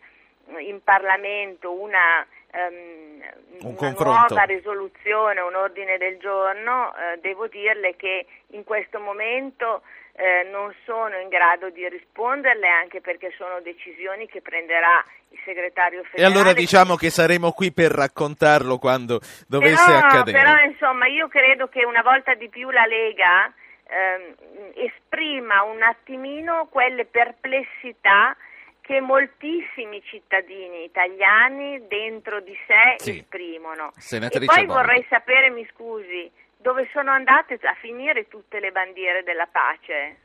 [0.59, 3.23] in Parlamento una, um,
[3.63, 9.83] un una nuova risoluzione, un ordine del giorno, eh, devo dirle che in questo momento
[10.17, 16.03] eh, non sono in grado di risponderle anche perché sono decisioni che prenderà il segretario
[16.05, 16.23] federale.
[16.23, 20.43] E allora diciamo che saremo qui per raccontarlo quando dovesse però, accadere.
[20.43, 23.53] Però insomma io credo che una volta di più la Lega
[23.85, 24.35] ehm,
[24.75, 28.35] esprima un attimino quelle perplessità
[28.81, 33.19] che moltissimi cittadini italiani dentro di sé sì.
[33.19, 33.93] esprimono.
[33.97, 34.81] Senatrice e poi Bondi.
[34.81, 36.31] vorrei sapere, mi scusi,
[36.67, 40.17] dove sono andate a finire tutte le bandiere della pace?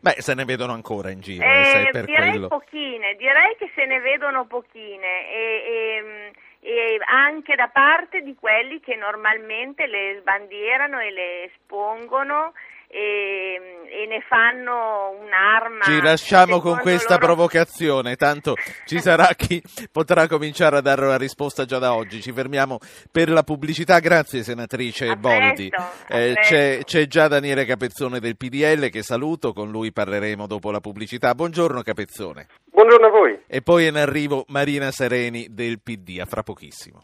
[0.00, 2.46] Beh, se ne vedono ancora in giro, Eh, è per direi quello.
[2.46, 8.78] pochine, direi che se ne vedono pochine e, e, e anche da parte di quelli
[8.78, 12.52] che normalmente le sbandierano e le espongono
[12.92, 13.54] e,
[14.02, 15.84] e ne fanno un'arma.
[15.84, 18.54] Ci lasciamo con questa loro- provocazione, tanto
[18.86, 22.20] ci sarà chi potrà cominciare a dare una risposta già da oggi.
[22.20, 22.78] Ci fermiamo
[23.10, 23.98] per la pubblicità.
[24.00, 25.68] Grazie senatrice A Boldi.
[25.68, 30.70] presto, Eh, c'è, c'è già Daniele Capezzone del PDL che saluto, con lui parleremo dopo
[30.70, 31.34] la pubblicità.
[31.34, 32.46] Buongiorno Capezzone.
[32.72, 33.38] Buongiorno a voi.
[33.46, 37.00] E poi in arrivo Marina Sereni del PD, a fra pochissimo.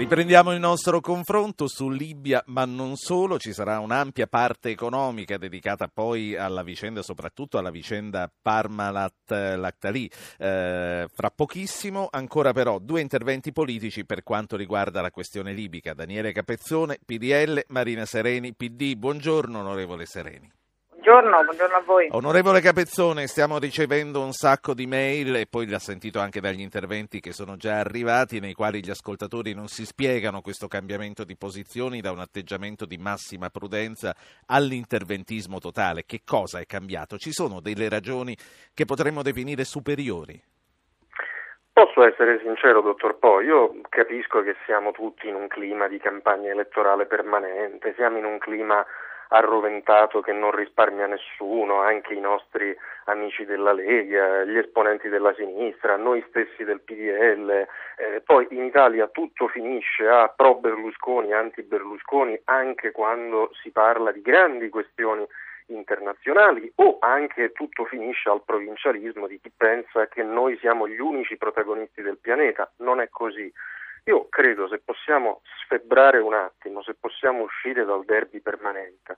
[0.00, 5.88] Riprendiamo il nostro confronto su Libia, ma non solo, ci sarà un'ampia parte economica dedicata
[5.88, 10.10] poi alla vicenda, soprattutto alla vicenda Parmalat-Lactali.
[10.38, 15.92] Eh, fra pochissimo, ancora però due interventi politici per quanto riguarda la questione libica.
[15.92, 18.94] Daniele Capezzone, PDL, Marina Sereni, PD.
[18.94, 20.50] Buongiorno onorevole Sereni.
[21.02, 22.08] Buongiorno, buongiorno a voi.
[22.10, 27.20] Onorevole Capezzone, stiamo ricevendo un sacco di mail e poi l'ha sentito anche dagli interventi
[27.20, 32.02] che sono già arrivati nei quali gli ascoltatori non si spiegano questo cambiamento di posizioni
[32.02, 36.04] da un atteggiamento di massima prudenza all'interventismo totale.
[36.04, 37.16] Che cosa è cambiato?
[37.16, 38.36] Ci sono delle ragioni
[38.74, 40.38] che potremmo definire superiori?
[41.72, 46.50] Posso essere sincero, dottor Po, io capisco che siamo tutti in un clima di campagna
[46.50, 48.84] elettorale permanente, siamo in un clima
[49.32, 55.96] arroventato che non risparmia nessuno, anche i nostri amici della Lega, gli esponenti della sinistra,
[55.96, 62.40] noi stessi del PDL, eh, poi in Italia tutto finisce a pro Berlusconi, anti Berlusconi,
[62.44, 65.26] anche quando si parla di grandi questioni
[65.66, 71.36] internazionali o anche tutto finisce al provincialismo di chi pensa che noi siamo gli unici
[71.36, 72.70] protagonisti del pianeta.
[72.78, 73.52] Non è così.
[74.04, 79.16] Io credo se possiamo sfebbrare un attimo, se possiamo uscire dal derby permanente,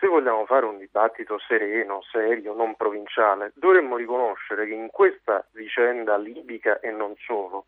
[0.00, 6.16] se vogliamo fare un dibattito sereno, serio, non provinciale, dovremmo riconoscere che in questa vicenda
[6.16, 7.66] libica e non solo,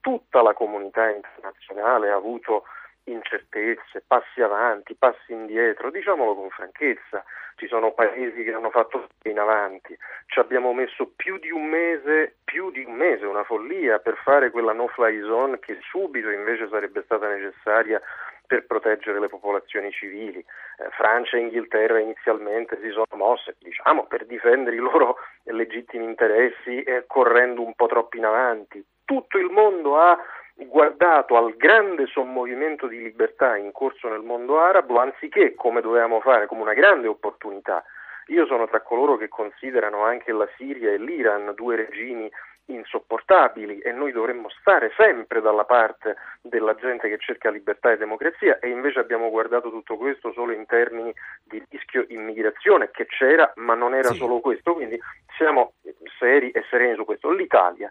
[0.00, 2.64] tutta la comunità internazionale ha avuto
[3.04, 7.24] incertezze, passi avanti, passi indietro, diciamolo con franchezza,
[7.56, 12.36] ci sono paesi che hanno fatto in avanti, ci abbiamo messo più di un mese,
[12.44, 17.02] più di un mese, una follia per fare quella no-fly zone che subito invece sarebbe
[17.04, 18.00] stata necessaria
[18.46, 20.38] per proteggere le popolazioni civili.
[20.38, 26.82] Eh, Francia e Inghilterra inizialmente si sono mosse, diciamo, per difendere i loro legittimi interessi,
[26.82, 28.84] eh, correndo un po' troppo in avanti.
[29.04, 30.18] Tutto il mondo ha
[30.54, 36.46] guardato al grande sommovimento di libertà in corso nel mondo arabo, anziché come dovevamo fare,
[36.46, 37.82] come una grande opportunità.
[38.26, 42.30] Io sono tra coloro che considerano anche la Siria e l'Iran due regimi
[42.66, 48.60] insopportabili e noi dovremmo stare sempre dalla parte della gente che cerca libertà e democrazia
[48.60, 51.12] e invece abbiamo guardato tutto questo solo in termini
[51.42, 54.16] di rischio immigrazione che c'era ma non era Sì.
[54.18, 54.98] solo questo, quindi
[55.36, 55.72] siamo
[56.18, 57.30] seri e sereni su questo.
[57.30, 57.90] L'Italia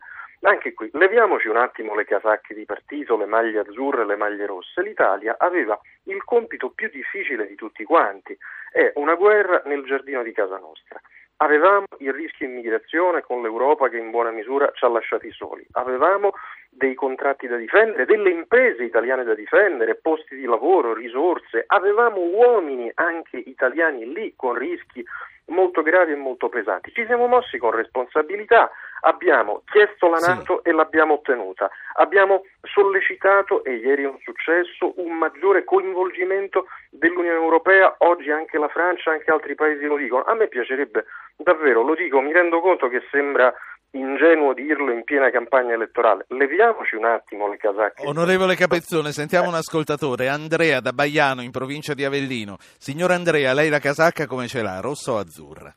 [0.49, 4.81] anche qui, leviamoci un attimo le casacche di partito, le maglie azzurre le maglie rosse.
[4.81, 8.35] L'Italia aveva il compito più difficile di tutti quanti,
[8.71, 10.99] è una guerra nel giardino di casa nostra.
[11.37, 15.65] Avevamo il rischio immigrazione con l'Europa che in buona misura ci ha lasciati soli.
[15.71, 16.33] Avevamo
[16.69, 21.63] dei contratti da difendere, delle imprese italiane da difendere, posti di lavoro, risorse.
[21.65, 25.03] Avevamo uomini anche italiani lì con rischi
[25.47, 26.91] molto gravi e molto pesanti.
[26.93, 28.69] Ci siamo mossi con responsabilità,
[29.01, 30.29] Abbiamo chiesto la Sì.
[30.29, 31.69] Nato e l'abbiamo ottenuta.
[31.95, 37.95] Abbiamo sollecitato, e ieri è un successo, un maggiore coinvolgimento dell'Unione Europea.
[37.99, 40.23] Oggi anche la Francia, anche altri paesi lo dicono.
[40.23, 43.53] A me piacerebbe davvero, lo dico, mi rendo conto che sembra
[43.93, 46.25] ingenuo dirlo in piena campagna elettorale.
[46.29, 48.05] Leviamoci un attimo le casacche.
[48.05, 52.57] Onorevole Capezzone, sentiamo un ascoltatore, Andrea da Baiano in provincia di Avellino.
[52.77, 55.75] Signor Andrea, lei la casacca come ce l'ha, rossa o azzurra?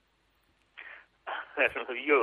[1.56, 1.70] Eh,
[2.04, 2.16] Io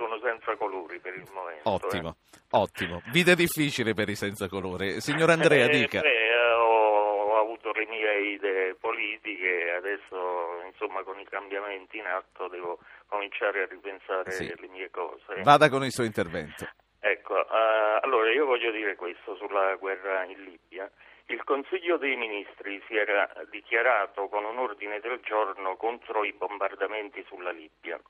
[0.00, 1.68] sono senza colori per il momento.
[1.68, 2.16] Ottimo,
[2.52, 3.02] ottimo.
[3.12, 5.00] Vita difficile per i senza colore.
[5.00, 6.00] Signor Andrea, Eh, dica.
[6.00, 12.48] beh, ho, avuto le mie idee politiche e adesso, insomma, con i cambiamenti in atto
[12.48, 14.46] devo cominciare a ripensare Sì.
[14.58, 15.42] le mie cose.
[15.42, 16.66] Vada con il suo intervento.
[17.00, 20.90] Ecco, eh, allora io voglio dire questo sulla guerra in Libia.
[21.26, 27.22] Il Consiglio dei Ministri si era dichiarato con un ordine del giorno contro i bombardamenti
[27.28, 28.00] sulla Libia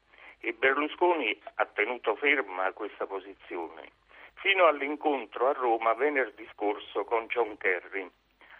[0.41, 3.99] e Berlusconi ha tenuto ferma questa posizione
[4.41, 8.11] fino all'incontro a Roma venerdì scorso con John Kerry,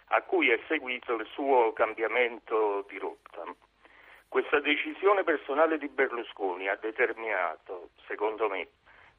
[0.09, 3.43] a cui è seguito il suo cambiamento di rotta.
[4.27, 8.67] Questa decisione personale di Berlusconi ha determinato, secondo me,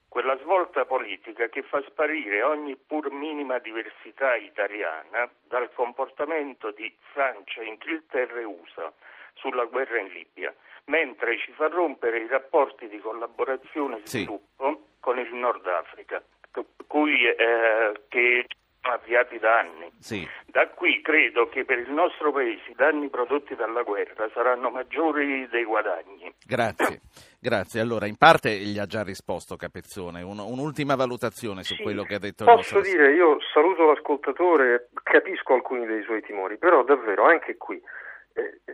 [0.09, 7.63] quella svolta politica che fa sparire ogni pur minima diversità italiana dal comportamento di Francia,
[7.63, 8.93] Inghilterra e USA
[9.35, 10.55] sulla guerra in Libia,
[10.87, 14.19] mentre ci fa rompere i rapporti di collaborazione e Sì.
[14.23, 18.47] sviluppo con il Nord Africa, cu- cui, eh, che
[18.85, 19.93] avviati da anni.
[20.01, 20.29] Sì.
[20.47, 25.47] Da qui credo che per il nostro paese i danni prodotti dalla guerra saranno maggiori
[25.49, 26.35] dei guadagni.
[26.45, 27.01] Grazie,
[27.41, 27.81] grazie.
[27.81, 30.23] Allora, in parte gli ha già risposto Capezzone.
[30.23, 32.81] Un- un'ultima valutazione su Sì, quello che ha detto il Posso nostro...
[32.93, 37.81] dire, io saluto l'ascoltatore, capisco alcuni dei suoi timori, però davvero anche qui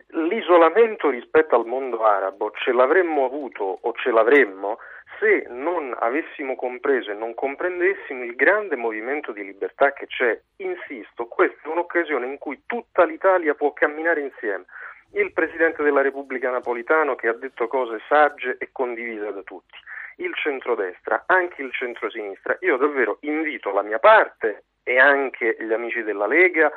[0.08, 4.78] l'isolamento rispetto al mondo arabo ce l'avremmo avuto o ce l'avremmo
[5.18, 10.40] se non avessimo compreso e non comprendessimo il grande movimento di libertà che c'è.
[10.58, 14.64] Insisto, questa è un'occasione in cui tutta l'Italia può camminare insieme.
[15.12, 19.76] Il Presidente della Repubblica Napolitano che ha detto cose sagge e condivise da tutti,
[20.16, 22.56] il centrodestra, anche il centrosinistra.
[22.60, 26.70] Io davvero invito la mia parte e anche gli amici della Lega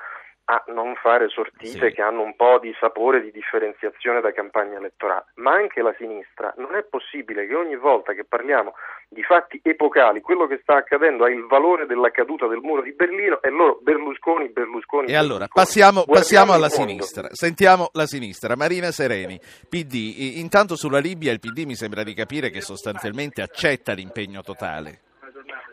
[0.52, 1.96] a non fare sortite Sì.
[1.96, 6.54] che hanno un po' di sapore di differenziazione da campagna elettorale, ma anche la sinistra.
[6.58, 8.74] Non è possibile che ogni volta che parliamo
[9.08, 12.92] di fatti epocali, quello che sta accadendo ha il valore della caduta del muro di
[12.92, 15.08] Berlino e loro Berlusconi, Berlusconi.
[15.08, 15.66] E allora, Berlusconi.
[15.66, 17.30] passiamo, passiamo alla sinistra.
[17.32, 18.58] Sentiamo la sinistra.
[18.58, 20.38] Marina Sereni, PD.
[20.38, 25.00] Intanto sulla Libia il PD mi sembra di capire che sostanzialmente accetta l'impegno totale.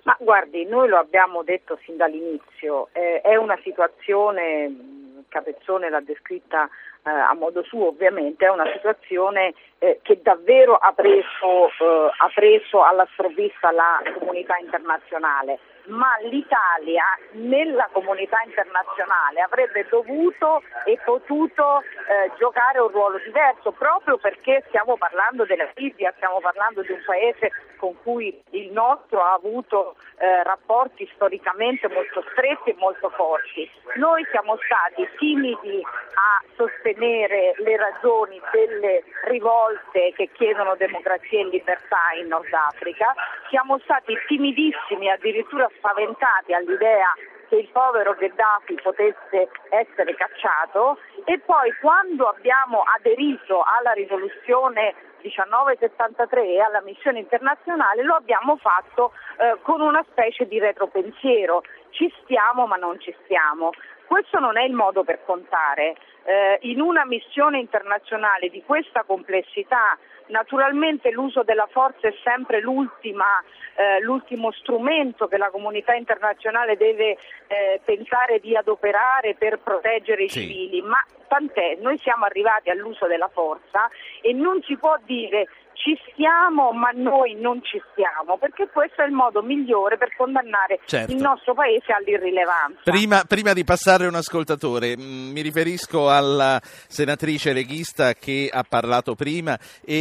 [0.09, 6.66] Ma guardi, noi lo abbiamo detto sin dall'inizio, eh, è una situazione, Capezzone l'ha descritta
[7.05, 12.31] eh, a modo suo ovviamente, è una situazione eh, che davvero ha preso, eh, ha
[12.35, 21.83] preso alla sprovvista la comunità internazionale, ma l'Italia nella comunità internazionale avrebbe dovuto e potuto
[22.09, 27.03] eh, giocare un ruolo diverso proprio perché stiamo parlando della Libia, stiamo parlando di un
[27.05, 33.71] paese con cui il nostro ha avuto eh, rapporti storicamente molto stretti e molto forti.
[33.97, 42.12] Noi siamo stati timidi a sostenere le ragioni delle rivolte che chiedono democrazia e libertà
[42.18, 43.14] in Nord Africa,
[43.51, 47.14] siamo stati timidissimi, addirittura spaventati all'idea
[47.49, 56.47] che il povero Gheddafi potesse essere cacciato e poi quando abbiamo aderito alla risoluzione 1973
[56.47, 62.67] e alla missione internazionale lo abbiamo fatto eh, con una specie di retropensiero, ci stiamo
[62.67, 63.71] ma non ci stiamo.
[64.07, 65.97] Questo non è il modo per contare.
[66.25, 73.43] Eh, in una missione internazionale di questa complessità Naturalmente l'uso della forza è sempre l'ultima,
[73.77, 80.29] eh, l'ultimo strumento che la comunità internazionale deve eh, pensare di adoperare per proteggere i
[80.29, 80.41] Sì.
[80.41, 83.88] civili, ma tant'è, noi siamo arrivati all'uso della forza
[84.21, 85.47] e non si può dire
[85.79, 90.81] ci stiamo ma noi non ci stiamo, perché questo è il modo migliore per condannare
[90.85, 91.12] Certo.
[91.12, 92.81] il nostro paese all'irrilevanza.
[92.83, 99.14] Prima, prima di passare un ascoltatore, mh, mi riferisco alla senatrice leghista che ha parlato
[99.14, 99.95] prima e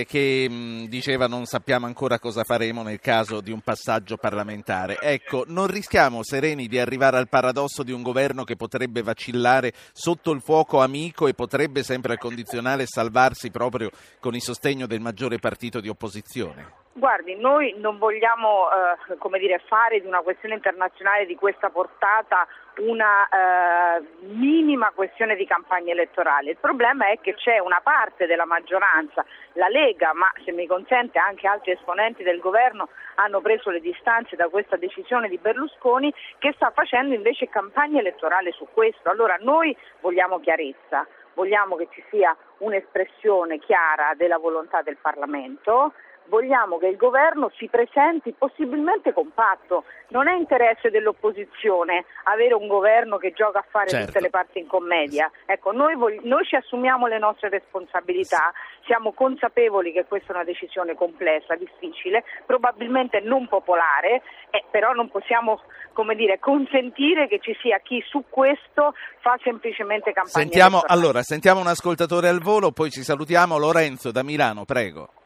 [0.00, 4.98] eh, che mh, diceva non sappiamo ancora cosa faremo nel caso di un passaggio parlamentare.
[5.00, 10.32] Ecco, non rischiamo sereni di arrivare al paradosso di un governo che potrebbe vacillare sotto
[10.32, 15.18] il fuoco amico e potrebbe sempre al condizionale salvarsi proprio con il sostegno del maggiore
[15.40, 16.78] partito di opposizione?
[16.92, 22.46] Guardi, noi non vogliamo eh, dire, fare di una questione internazionale di questa portata
[22.78, 26.50] una eh, minima questione di campagna elettorale.
[26.50, 31.18] Il problema è che c'è una parte della maggioranza, la Lega, ma se mi consente
[31.18, 36.52] anche altri esponenti del governo hanno preso le distanze da questa decisione di Berlusconi che
[36.54, 39.10] sta facendo invece campagna elettorale su questo.
[39.10, 41.06] Allora noi vogliamo chiarezza,
[41.40, 45.94] vogliamo che ci sia un'espressione chiara della volontà del Parlamento
[46.30, 49.84] vogliamo che il governo si presenti possibilmente compatto.
[50.08, 54.06] Non è interesse dell'opposizione avere un governo che gioca a fare certo.
[54.06, 55.30] tutte le parti in commedia.
[55.44, 58.52] Ecco, noi, vog- noi, ci assumiamo le nostre responsabilità,
[58.86, 65.10] siamo consapevoli che questa è una decisione complessa, difficile, probabilmente non popolare, eh, però non
[65.10, 65.60] possiamo
[65.92, 70.44] come dire, consentire che ci sia chi su questo fa semplicemente campagna.
[70.44, 73.58] Sentiamo, allora, sentiamo un ascoltatore al volo, poi ci salutiamo.
[73.58, 75.19] Lorenzo da Milano, prego.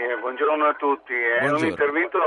[0.00, 1.12] Eh, buongiorno a tutti.
[1.12, 1.58] È Buongiorno.
[1.58, 2.18] un intervento,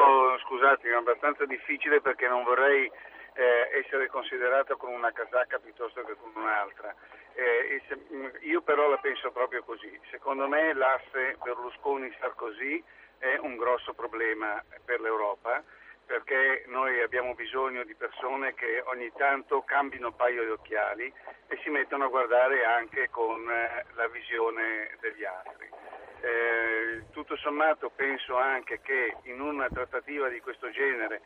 [0.45, 6.31] scusate, abbastanza difficile perché non vorrei eh, essere considerato con una casacca piuttosto che con
[6.35, 6.93] un'altra.
[7.33, 7.97] Eh, se,
[8.41, 9.99] io però la penso proprio così.
[10.11, 12.83] Secondo me l'asse Berlusconi-Sarkozy
[13.17, 15.63] è un grosso problema per l'Europa
[16.05, 21.11] perché noi abbiamo bisogno di persone che ogni tanto cambino paio di occhiali
[21.47, 25.69] e si mettono a guardare anche con eh, la visione degli altri.
[26.23, 31.19] Eh, tutto sommato penso anche che in una trattativa di questo genere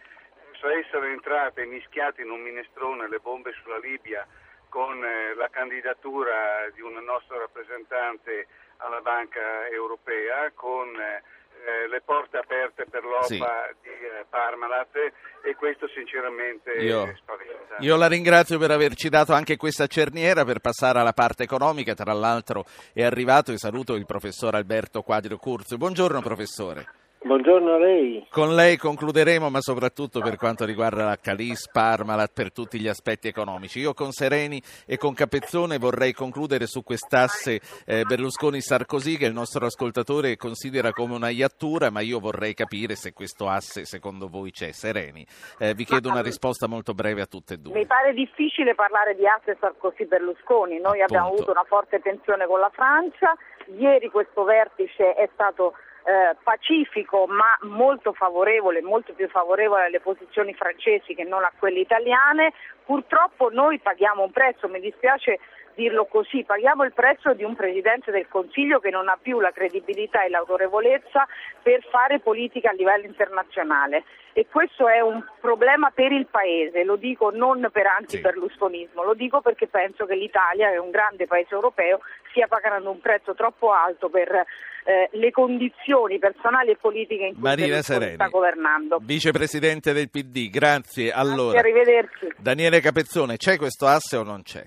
[0.50, 4.26] possa essere entrate mischiate in un minestrone le bombe sulla Libia
[4.70, 12.38] con eh, la candidatura di un nostro rappresentante alla Banca Europea, con eh, le porte
[12.38, 13.87] aperte per l'OPA Sì.
[14.30, 14.96] Parmalat
[15.44, 17.76] e questo sinceramente Io- spaventa.
[17.80, 21.94] Io la ringrazio per averci dato anche questa cerniera per passare alla parte economica.
[21.94, 25.78] Tra l'altro è arrivato e saluto il professor Alberto Quadrio Curzio.
[25.78, 26.88] Buongiorno professore.
[27.20, 28.26] Buongiorno a lei.
[28.30, 33.28] Con lei concluderemo, ma soprattutto per quanto riguarda la Calis, Parmalat, per tutti gli aspetti
[33.28, 33.80] economici.
[33.80, 39.66] Io con Sereni e con Capezzone vorrei concludere su quest'asse eh, Berlusconi-Sarkozy che il nostro
[39.66, 44.72] ascoltatore considera come una iattura, ma io vorrei capire se questo asse secondo voi c'è.
[44.72, 45.26] Sereni,
[45.58, 47.74] eh, vi chiedo una risposta molto breve a tutte e due.
[47.74, 51.44] Mi pare difficile parlare di asse Sarkozy-Berlusconi, noi abbiamo Appunto.
[51.44, 53.36] avuto una forte tensione con la Francia,
[53.76, 55.74] ieri questo vertice è stato
[56.08, 61.80] eh, pacifico ma molto favorevole, molto più favorevole alle posizioni francesi che non a quelle
[61.80, 62.54] italiane,
[62.86, 65.40] purtroppo noi paghiamo un prezzo, mi dispiace
[65.78, 69.52] dirlo così, paghiamo il prezzo di un Presidente del Consiglio che non ha più la
[69.52, 71.28] credibilità e l'autorevolezza
[71.62, 74.04] per fare politica a livello internazionale
[74.34, 79.42] e questo è un problema per il Paese, lo dico non per anti-berlusconismo, lo dico
[79.42, 82.00] perché penso che l'Italia, che è un grande Paese europeo,
[82.30, 87.42] stia pagando un prezzo troppo alto per eh, le condizioni personali e politiche in cui
[87.42, 88.14] Marina Sereni.
[88.14, 89.00] sta governando.
[89.02, 91.12] Vicepresidente del PD, grazie.
[91.12, 92.34] Allora, Grazie, arrivederci.
[92.38, 94.64] Daniele Capezzone, c'è questo asse o non c'è?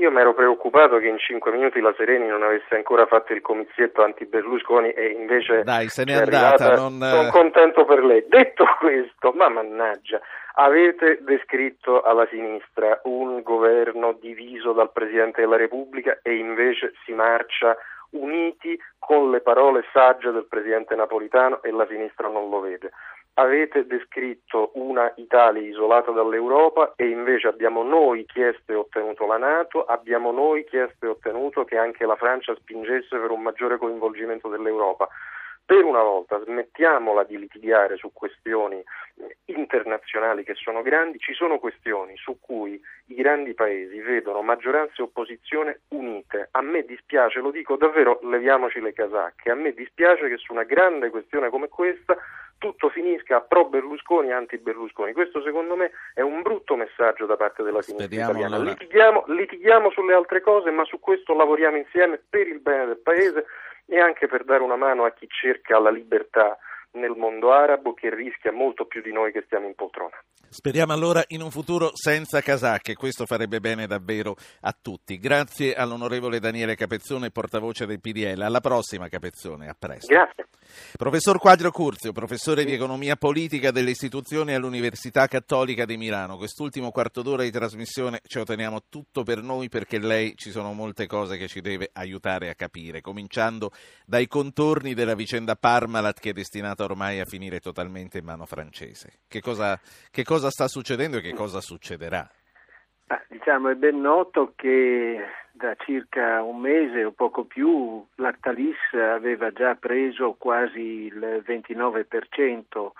[0.00, 3.42] Io mi ero preoccupato che in cinque minuti la Sereni non avesse ancora fatto il
[3.42, 8.24] comizietto anti-Berlusconi e invece Dai, se n'è andata, non- Sono contento per lei.
[8.26, 10.18] Detto questo, ma mannaggia,
[10.54, 17.76] avete descritto alla sinistra un governo diviso dal Presidente della Repubblica e invece si marcia
[18.12, 22.90] uniti con le parole sagge del Presidente Napolitano e la sinistra non lo vede.
[23.40, 29.82] Avete descritto una Italia isolata dall'Europa e invece abbiamo noi chiesto e ottenuto la Nato,
[29.82, 35.08] abbiamo noi chiesto e ottenuto che anche la Francia spingesse per un maggiore coinvolgimento dell'Europa.
[35.64, 41.58] Per una volta smettiamola di litigare su questioni eh, internazionali che sono grandi, ci sono
[41.58, 46.48] questioni su cui i grandi paesi vedono maggioranza e opposizione unite.
[46.50, 50.64] A me dispiace, lo dico davvero, leviamoci le casacche, a me dispiace che su una
[50.64, 52.18] grande questione come questa
[52.60, 55.14] tutto finisca pro Berlusconi e anti Berlusconi.
[55.14, 58.56] Questo secondo me è un brutto messaggio da parte della sinistra Speriamo italiana.
[58.56, 58.70] allora.
[58.78, 63.46] Litighiamo, litighiamo sulle altre cose, ma su questo lavoriamo insieme per il bene del paese
[63.86, 66.56] e anche per dare una mano a chi cerca la libertà
[66.92, 70.16] nel mondo arabo che rischia molto più di noi che stiamo in poltrona.
[70.48, 75.18] Speriamo allora in un futuro senza casacche, questo farebbe bene davvero a tutti.
[75.18, 78.40] Grazie all'onorevole Daniele Capezzone, portavoce del PDL.
[78.40, 80.12] Alla prossima Capezzone, a presto.
[80.12, 80.48] Grazie.
[80.96, 86.36] Professor Quadro Curzio, professore di economia politica delle istituzioni all'Università Cattolica di Milano.
[86.36, 90.72] Quest'ultimo quarto d'ora di trasmissione ce lo teniamo tutto per noi perché lei ci sono
[90.72, 93.70] molte cose che ci deve aiutare a capire, cominciando
[94.04, 99.20] dai contorni della vicenda Parmalat che è destinata ormai a finire totalmente in mano francese.
[99.28, 99.78] Che cosa,
[100.10, 102.28] che cosa sta succedendo e che cosa succederà?
[103.08, 105.18] Ah, diciamo, è ben noto che
[105.52, 112.90] da circa un mese o poco più Lactalis aveva già preso quasi il 29%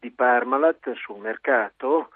[0.00, 2.08] di Parmalat sul mercato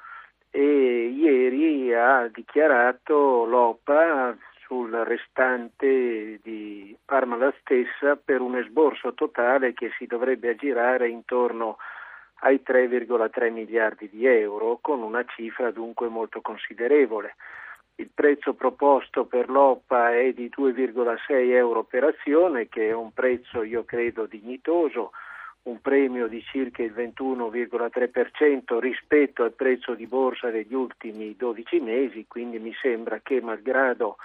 [0.51, 4.37] e ieri ha dichiarato l'OPA
[4.67, 6.76] sul restante di
[7.07, 11.79] Parmalat stessa per un esborso totale che si dovrebbe aggirare intorno
[12.41, 17.37] ai 3,3 miliardi di euro, con una cifra dunque molto considerevole.
[17.95, 23.63] Il prezzo proposto per l'OPA è di 2,6 euro per azione, che è un prezzo,
[23.63, 25.13] io credo, dignitoso,
[25.63, 32.27] un premio di circa il 21,3% rispetto al prezzo di borsa degli ultimi 12 mesi,
[32.27, 34.17] quindi mi sembra che malgrado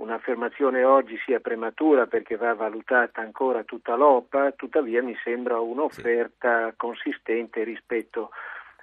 [0.00, 6.76] un'affermazione oggi sia prematura perché va valutata ancora tutta l'OPA, tuttavia mi sembra un'offerta sì.
[6.76, 8.30] consistente rispetto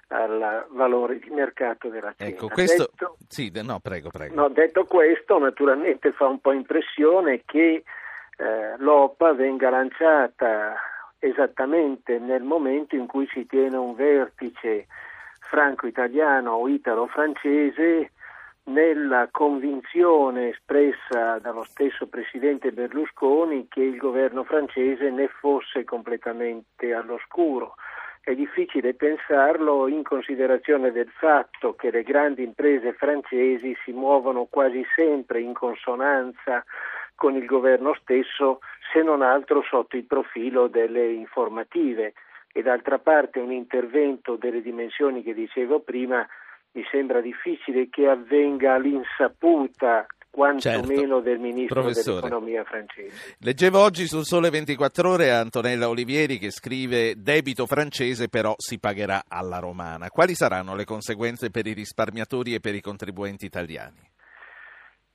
[0.10, 2.36] al valore di mercato dell'azienda.
[2.36, 2.90] Ecco, questo...
[2.92, 4.36] Detto, sì, no, prego, prego.
[4.36, 7.84] No, detto questo, naturalmente fa un po' impressione che
[8.38, 10.76] eh, l'OPA venga lanciata
[11.20, 14.86] esattamente nel momento in cui si tiene un vertice
[15.40, 18.12] franco-italiano o italo-francese
[18.68, 27.76] nella convinzione espressa dallo stesso presidente Berlusconi che il governo francese ne fosse completamente all'oscuro.
[28.22, 34.86] È difficile pensarlo in considerazione del fatto che le grandi imprese francesi si muovono quasi
[34.96, 36.66] sempre in consonanza
[37.16, 38.60] con il governo stesso,
[38.92, 42.14] se non altro sotto il profilo delle informative.
[42.52, 46.28] E d'altra parte un intervento delle dimensioni che dicevo prima
[46.72, 51.20] mi sembra difficile che avvenga all'insaputa quantomeno certo.
[51.22, 52.20] del ministro Professore.
[52.22, 53.36] dell'economia francese.
[53.40, 59.24] Leggevo oggi sul Sole 24 Ore Antonella Olivieri che scrive debito francese però si pagherà
[59.28, 60.10] alla romana.
[60.10, 64.00] Quali saranno le conseguenze per i risparmiatori e per i contribuenti italiani?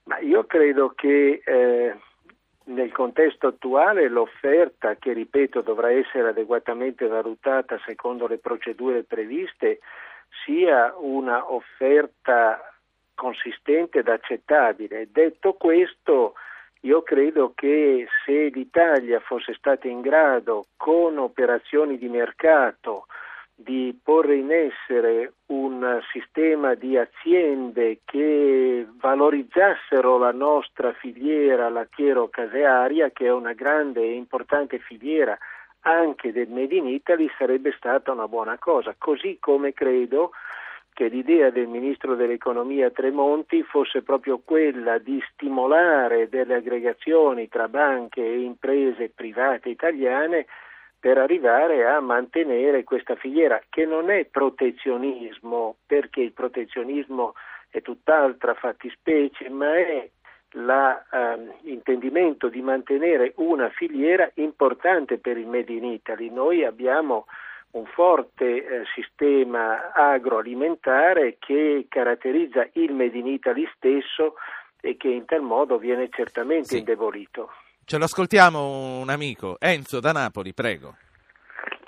[0.05, 1.97] Ma io credo che eh,
[2.65, 9.79] nel contesto attuale l'offerta, che ripeto dovrà essere adeguatamente valutata secondo le procedure previste,
[10.45, 12.73] sia una offerta
[13.15, 15.09] consistente ed accettabile.
[15.11, 16.35] Detto questo,
[16.81, 23.07] io credo che se l'Italia fosse stata in grado, con operazioni di mercato,
[23.55, 33.27] di porre in essere un sistema di aziende che valorizzassero la nostra filiera lattiero-casearia, che
[33.27, 35.39] è una grande e importante filiera
[35.83, 40.33] anche del Made in Italy sarebbe stata una buona cosa, così come credo
[40.93, 48.21] che l'idea del ministro dell'economia Tremonti fosse proprio quella di stimolare delle aggregazioni tra banche
[48.21, 50.47] e imprese private italiane
[51.01, 57.35] per arrivare a mantenere questa filiera che non è protezionismo perché il protezionismo
[57.71, 60.09] è tutt'altra fattispecie ma è
[60.53, 66.31] l'intendimento ehm, di mantenere una filiera importante per il Made in Italy.
[66.31, 67.27] Noi abbiamo
[67.73, 74.35] un forte eh, sistema agroalimentare che caratterizza il Made in Italy stesso
[74.81, 76.79] e che in tal modo viene certamente sì.
[76.79, 77.51] indebolito.
[77.85, 80.97] Ce lo ascoltiamo un amico, Enzo da Napoli, prego.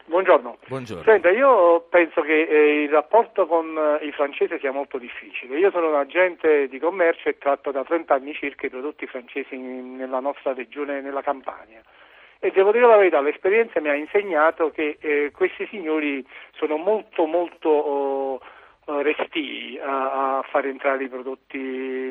[0.07, 0.59] Buongiorno.
[0.67, 1.03] Buongiorno.
[1.03, 5.59] Senta, io penso che eh, il rapporto con eh, i francesi sia molto difficile.
[5.59, 9.55] Io sono un agente di commercio e tratto da 30 anni circa i prodotti francesi
[9.55, 11.81] in, nella nostra regione, nella Campania.
[12.39, 17.25] E devo dire la verità, l'esperienza mi ha insegnato che eh, questi signori sono molto
[17.25, 18.41] molto oh,
[18.85, 21.59] restii a, a fare entrare i prodotti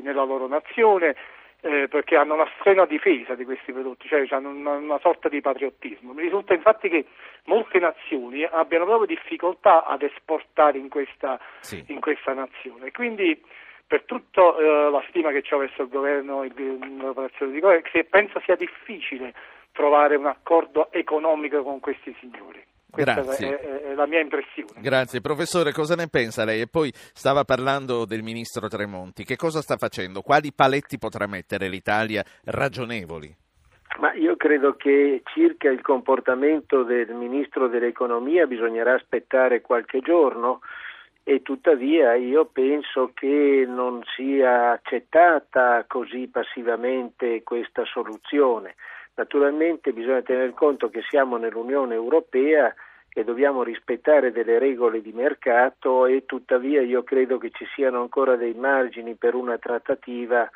[0.02, 1.16] nella loro nazione
[1.64, 5.40] eh, perché hanno una strena difesa di questi prodotti, cioè hanno una, una, sorta di
[5.40, 6.12] patriottismo.
[6.12, 7.06] Mi risulta infatti che
[7.46, 11.82] molte nazioni abbiano proprio difficoltà ad esportare in questa, sì.
[11.88, 12.92] in questa nazione.
[12.92, 13.42] Quindi
[13.88, 16.52] per tutta eh, la stima che ho verso il governo e
[16.98, 19.34] l'operazione di governo, penso sia difficile
[19.72, 22.62] trovare un accordo economico con questi signori.
[22.94, 23.60] Questa Grazie.
[23.60, 24.80] È, è, la mia impressione.
[24.80, 25.20] Grazie.
[25.20, 26.62] Professore, cosa ne pensa lei?
[26.62, 29.24] E poi stava parlando del ministro Tremonti.
[29.24, 30.22] Che cosa sta facendo?
[30.22, 33.36] Quali paletti potrà mettere l'Italia ragionevoli?
[34.00, 40.60] Ma io credo che circa il comportamento del ministro dell'economia bisognerà aspettare qualche giorno
[41.24, 48.76] e tuttavia io penso che non sia accettata così passivamente questa soluzione.
[49.16, 52.74] Naturalmente bisogna tener conto che siamo nell'Unione Europea
[53.14, 58.36] e dobbiamo rispettare delle regole di mercato e tuttavia io credo che ci siano ancora
[58.36, 60.50] dei margini per una trattativa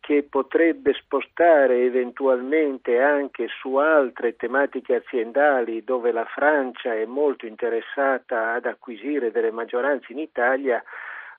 [0.00, 8.54] che potrebbe spostare eventualmente anche su altre tematiche aziendali dove la Francia è molto interessata
[8.54, 10.82] ad acquisire delle maggioranze in Italia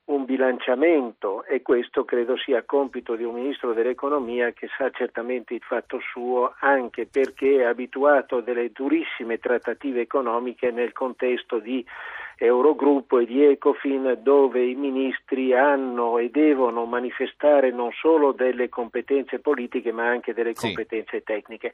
[0.10, 5.62] un bilanciamento e questo credo sia compito di un ministro dell'economia che sa certamente il
[5.62, 11.86] fatto suo anche perché è abituato a delle durissime trattative economiche nel contesto di
[12.42, 19.40] Eurogruppo e di Ecofin dove i ministri hanno e devono manifestare non solo delle competenze
[19.40, 21.24] politiche ma anche delle competenze sì.
[21.24, 21.74] tecniche.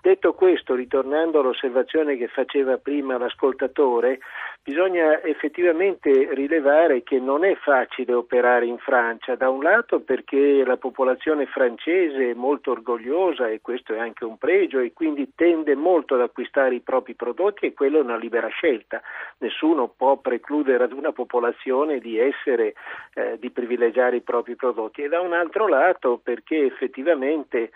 [0.00, 4.20] Detto questo, ritornando all'osservazione che faceva prima l'ascoltatore,
[4.62, 10.76] bisogna effettivamente rilevare che non è facile operare in Francia, da un lato perché la
[10.76, 16.14] popolazione francese è molto orgogliosa e questo è anche un pregio e quindi tende molto
[16.14, 19.02] ad acquistare i propri prodotti e quello è una libera scelta.
[19.38, 22.74] Nessuno può può precludere ad una popolazione di essere,
[23.14, 27.70] eh, di privilegiare i propri prodotti e da un altro lato perché effettivamente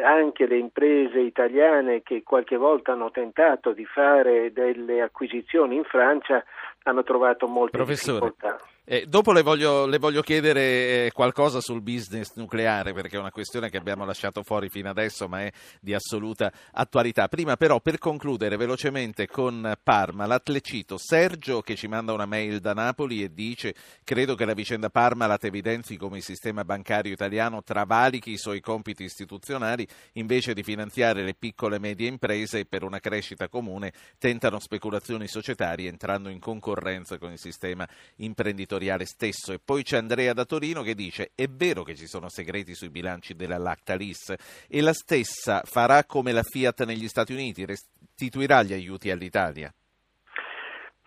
[0.00, 6.44] anche le imprese italiane che qualche volta hanno tentato di fare delle acquisizioni in Francia
[6.84, 8.73] hanno trovato molte Professore, difficoltà.
[8.86, 13.30] Eh, dopo le voglio, le voglio chiedere eh, qualcosa sul business nucleare perché è una
[13.30, 17.28] questione che abbiamo lasciato fuori fino adesso ma è di assoluta attualità.
[17.28, 22.60] Prima però per concludere velocemente con Parmalat le cito Sergio che ci manda una mail
[22.60, 23.74] da Napoli e dice
[24.04, 29.02] credo che la vicenda Parmalat evidenzi come il sistema bancario italiano travalichi i suoi compiti
[29.02, 35.26] istituzionali invece di finanziare le piccole e medie imprese per una crescita comune tentano speculazioni
[35.26, 39.52] societarie entrando in concorrenza con il sistema imprenditoriale editoriale stesso.
[39.52, 42.90] E poi c'è Andrea da Torino che dice: È vero che ci sono segreti sui
[42.90, 44.34] bilanci della Lactalis
[44.68, 49.72] e la stessa farà come la Fiat negli Stati Uniti, restituirà gli aiuti all'Italia.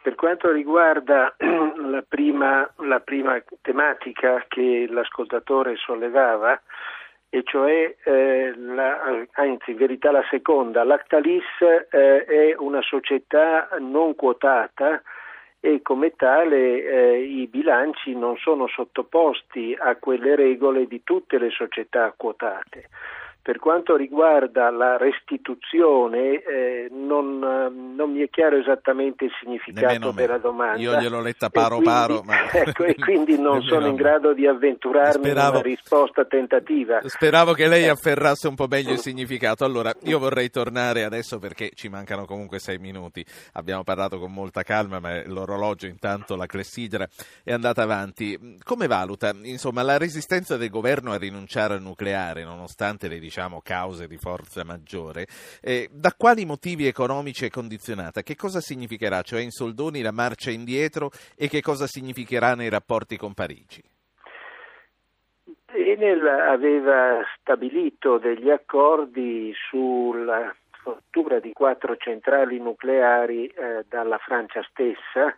[0.02, 6.62] Per quanto riguarda la prima, la prima tematica che l'ascoltatore sollevava,
[7.30, 11.44] e cioè eh, la, anzi in verità la seconda, Lactalis
[11.90, 15.02] eh, è una società non quotata
[15.60, 21.50] e come tale eh, i bilanci non sono sottoposti a quelle regole di tutte le
[21.50, 22.90] società quotate.
[23.48, 27.40] Per quanto riguarda la restituzione, eh, non,
[27.96, 30.82] non, mi è chiaro esattamente il significato della domanda.
[30.82, 32.24] Io gliel'ho letta paro quindi, paro.
[32.26, 32.36] Ma...
[32.52, 35.48] Ecco, e quindi non sono in grado di avventurarmi Speravo...
[35.48, 37.00] in una risposta tentativa.
[37.06, 39.64] Speravo che lei afferrasse un po' meglio il significato.
[39.64, 43.26] Allora, io vorrei tornare adesso perché ci mancano comunque sei minuti.
[43.54, 47.08] Abbiamo parlato con molta calma, ma l'orologio intanto, la clessidra
[47.46, 48.58] è andata avanti.
[48.62, 53.62] Come valuta, insomma, la resistenza del governo a rinunciare al nucleare, nonostante le diciamo diciamo,
[53.64, 55.28] cause di forza maggiore,
[55.62, 58.24] eh, da quali motivi economici è condizionata?
[58.24, 63.16] Che cosa significherà, cioè in soldoni, la marcia indietro e che cosa significherà nei rapporti
[63.16, 63.84] con Parigi?
[65.68, 75.36] Enel aveva stabilito degli accordi sulla struttura di quattro centrali nucleari eh, dalla Francia stessa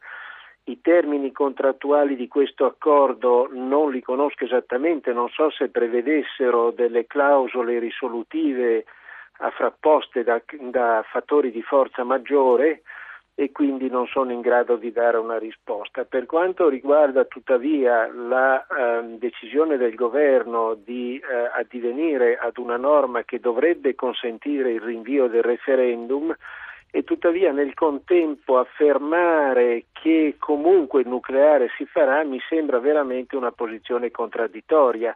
[0.70, 7.08] i termini contrattuali di questo accordo non li conosco esattamente, non so se prevedessero delle
[7.08, 8.86] clausole risolutive
[9.56, 12.82] frapposte da, da fattori di forza maggiore
[13.34, 16.04] e quindi non sono in grado di dare una risposta.
[16.04, 23.24] Per quanto riguarda tuttavia la eh, decisione del governo di eh, addivenire ad una norma
[23.24, 26.36] che dovrebbe consentire il rinvio del referendum,
[26.92, 33.52] e tuttavia nel contempo affermare che comunque il nucleare si farà mi sembra veramente una
[33.52, 35.16] posizione contraddittoria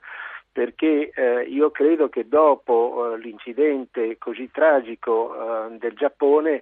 [0.52, 6.62] perché eh, io credo che dopo eh, l'incidente così tragico eh, del Giappone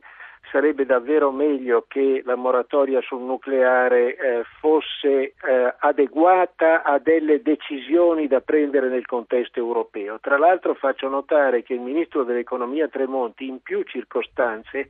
[0.50, 5.34] sarebbe davvero meglio che la moratoria sul nucleare eh, fosse eh,
[5.80, 10.20] adeguata a delle decisioni da prendere nel contesto europeo.
[10.20, 14.89] Tra l'altro faccio notare che il ministro dell'economia Tremonti in più circostanze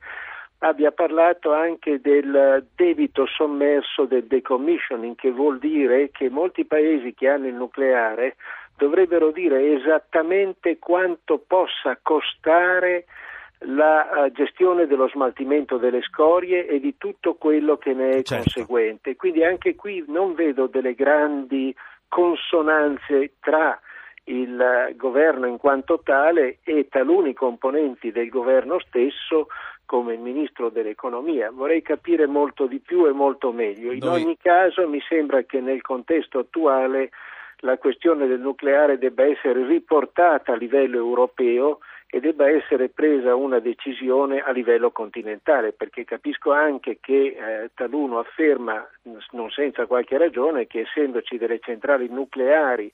[0.59, 7.27] abbia parlato anche del debito sommerso del decommissioning, che vuol dire che molti paesi che
[7.27, 8.35] hanno il nucleare
[8.77, 13.05] dovrebbero dire esattamente quanto possa costare
[13.65, 18.43] la uh, gestione dello smaltimento delle scorie e di tutto quello che ne è certo.
[18.43, 19.15] conseguente.
[19.15, 21.75] Quindi anche qui non vedo delle grandi
[22.07, 23.79] consonanze tra
[24.25, 24.57] il
[24.89, 29.47] uh, governo in quanto tale e taluni componenti del governo stesso
[29.85, 31.51] come il ministro dell'economia.
[31.51, 33.91] Vorrei capire molto di più e molto meglio.
[33.91, 34.23] In Noi...
[34.23, 37.09] ogni caso mi sembra che nel contesto attuale
[37.57, 41.79] la questione del nucleare debba essere riportata a livello europeo
[42.13, 48.19] e debba essere presa una decisione a livello continentale, perché capisco anche che eh, taluno
[48.19, 48.85] afferma,
[49.31, 52.91] non senza qualche ragione, che essendoci delle centrali nucleari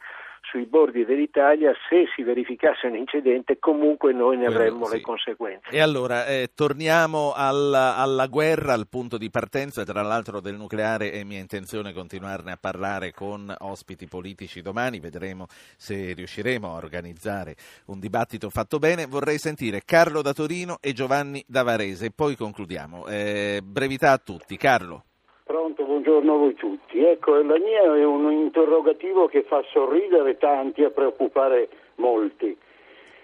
[0.49, 4.95] sui bordi dell'Italia, se si verificasse un incidente comunque noi ne avremmo sì.
[4.95, 5.69] le conseguenze.
[5.69, 11.11] E allora eh, torniamo alla, alla, guerra, al punto di partenza, tra l'altro del nucleare
[11.11, 17.55] è mia intenzione continuarne a parlare con ospiti politici domani, vedremo se riusciremo a organizzare
[17.85, 19.05] un dibattito fatto bene.
[19.05, 23.07] Vorrei sentire Carlo da Torino e Giovanni da Varese, poi concludiamo.
[23.07, 24.55] Eh, brevità a tutti.
[24.57, 25.03] Carlo.
[25.47, 27.01] Pronto, buongiorno a voi tutti.
[27.01, 32.55] Ecco, la mia è un interrogativo che fa sorridere tanti e preoccupare molti.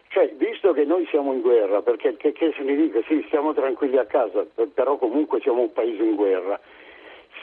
[0.07, 3.01] Cioè, visto che noi siamo in guerra, perché che, che significa?
[3.07, 6.57] Sì, stiamo tranquilli a casa, però comunque siamo un paese in guerra.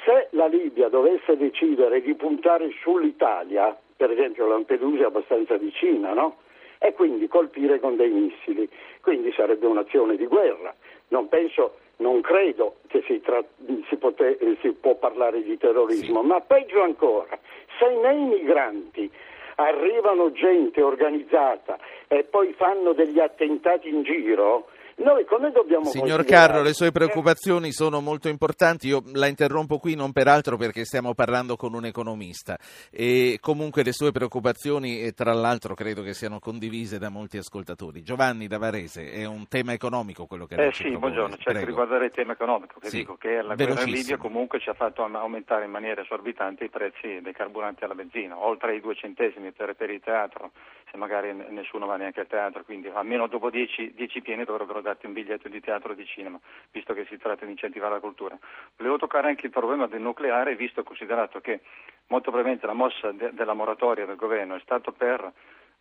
[0.06, 6.38] Se la Libia dovesse decidere di puntare sull'Italia, per esempio Lampedusa è abbastanza vicina, no?
[6.78, 8.66] E quindi colpire con dei missili,
[9.02, 10.74] quindi sarebbe un'azione di guerra.
[11.08, 13.44] Non penso non credo che si, tra-
[13.88, 16.26] si, pote- si può parlare di terrorismo, sì.
[16.26, 17.38] ma peggio ancora,
[17.78, 19.11] se nei migranti
[19.57, 21.78] arrivano gente organizzata
[22.09, 24.68] e poi fanno degli attentati in giro,
[25.03, 28.88] noi come dobbiamo Signor Carro, le sue preoccupazioni sono molto importanti.
[28.88, 32.59] Io la interrompo qui non peraltro perché stiamo parlando con un economista
[32.90, 38.03] e comunque le sue preoccupazioni, e tra l'altro credo che siano condivise da molti ascoltatori.
[38.03, 41.64] Giovanni da Varese, è un tema economico quello che eh lei sì, ci buongiorno, certo
[41.64, 42.96] riguardare il tema economico, che sì.
[42.98, 46.68] dico che la guerra in Libia comunque ci ha fatto aumentare in maniera esorbitante i
[46.68, 50.51] prezzi dei carburanti alla benzina, oltre ai due centesimi per, per il teatro,
[50.90, 55.07] se magari nessuno va neanche al teatro, quindi almeno dopo dieci, dieci pieni dovrebbero darti
[55.07, 56.38] un biglietto di teatro o di cinema,
[56.70, 58.36] visto che si tratta di incentivare la cultura.
[58.76, 61.61] Volevo toccare anche il problema del nucleare, visto considerato che
[62.09, 65.32] molto probabilmente la mossa de- della moratoria del governo è stata per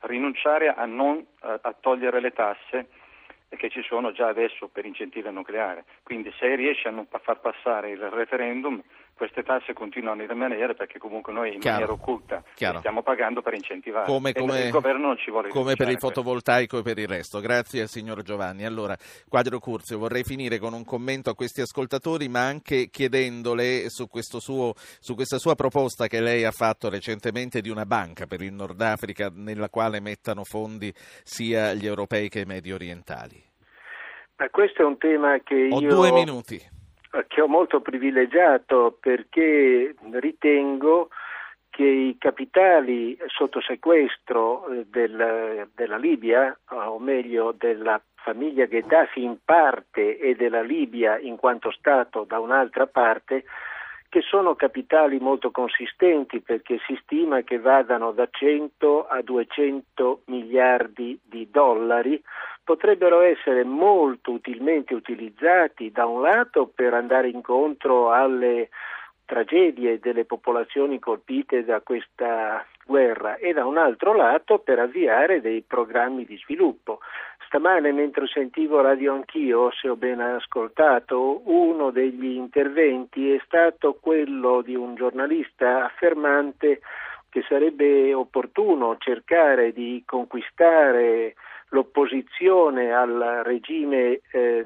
[0.01, 2.87] rinunciare a, non, a, a togliere le tasse
[3.49, 5.85] che ci sono già adesso per incentivi al nucleare.
[6.03, 8.81] Quindi se riesce a far passare il referendum
[9.19, 11.79] queste tasse continuano a rimanere perché comunque noi in Chiaro.
[11.81, 12.79] maniera occulta Chiaro.
[12.79, 15.97] stiamo pagando per incentivare come, e come, il governo non ci vuole come per il
[15.97, 17.41] fotovoltaico e per il resto.
[17.41, 18.63] Grazie al signor Giovanni.
[18.63, 18.95] Allora,
[19.27, 24.73] Quadro Curzio, vorrei finire con un commento a questi ascoltatori, ma anche chiedendole su, suo,
[24.75, 28.79] su questa sua proposta che lei ha fatto recentemente di una banca per il Nord
[28.79, 33.43] Africa nella quale mettano fondi sia gli europei che i medio orientali.
[34.37, 36.77] Ma questo è un tema che Ho io due minuti
[37.27, 41.09] che ho molto privilegiato perché ritengo
[41.69, 50.17] che i capitali sotto sequestro del, della Libia, o meglio della famiglia Gheddafi in parte
[50.17, 53.45] e della Libia in quanto Stato da un'altra parte,
[54.09, 61.19] che sono capitali molto consistenti perché si stima che vadano da 100 a 200 miliardi
[61.23, 62.21] di dollari,
[62.69, 68.69] potrebbero essere molto utilmente utilizzati da un lato per andare incontro alle
[69.25, 75.63] tragedie delle popolazioni colpite da questa guerra e da un altro lato per avviare dei
[75.63, 76.99] programmi di sviluppo.
[77.47, 84.61] Stamane mentre sentivo radio anch'io, se ho ben ascoltato, uno degli interventi è stato quello
[84.61, 86.81] di un giornalista affermante
[87.29, 91.33] che sarebbe opportuno cercare di conquistare
[91.69, 94.65] l'opposizione al regime eh,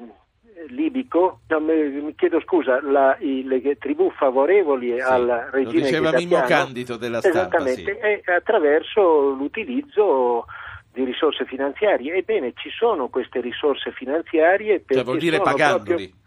[0.68, 6.12] libico, no, mi chiedo scusa, la, i, le tribù favorevoli sì, al regime lo diceva
[6.12, 8.30] Mimmo Candido della stampa, esattamente, sì.
[8.30, 10.46] attraverso l'utilizzo
[10.92, 12.14] di risorse finanziarie.
[12.14, 16.08] Ebbene, ci sono queste risorse finanziarie perché cioè, vuol dire pagandoli.
[16.08, 16.22] Proprio,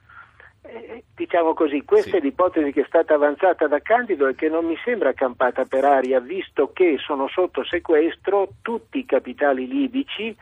[0.69, 2.17] eh, diciamo così, questa sì.
[2.17, 5.85] è l'ipotesi che è stata avanzata da Candido e che non mi sembra campata per
[5.85, 10.35] aria, visto che sono sotto sequestro tutti i capitali libici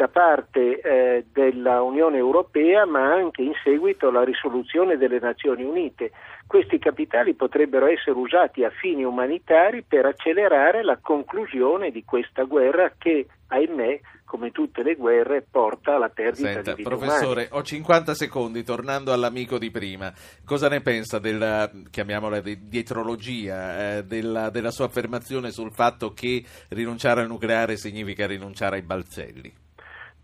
[0.00, 6.12] da parte eh, della Unione Europea, ma anche in seguito alla risoluzione delle Nazioni Unite.
[6.46, 12.94] Questi capitali potrebbero essere usati a fini umanitari per accelerare la conclusione di questa guerra
[12.96, 17.60] che, ahimè, come tutte le guerre, porta alla perdita Senta, di vite professore, umane.
[17.60, 20.10] ho 50 secondi, tornando all'amico di prima.
[20.46, 26.42] Cosa ne pensa della, chiamiamola, di dietrologia, eh, della, della sua affermazione sul fatto che
[26.68, 29.68] rinunciare al nucleare significa rinunciare ai balzelli?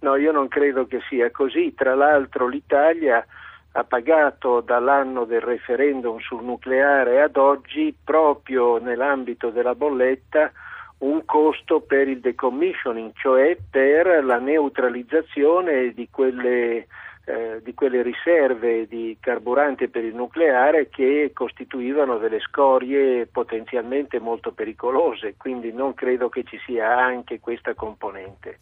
[0.00, 1.74] No, io non credo che sia così.
[1.74, 3.24] Tra l'altro l'Italia
[3.72, 10.50] ha pagato dall'anno del referendum sul nucleare ad oggi, proprio nell'ambito della bolletta,
[10.98, 16.86] un costo per il decommissioning, cioè per la neutralizzazione di quelle,
[17.26, 24.52] eh, di quelle riserve di carburante per il nucleare che costituivano delle scorie potenzialmente molto
[24.52, 28.60] pericolose, quindi non credo che ci sia anche questa componente.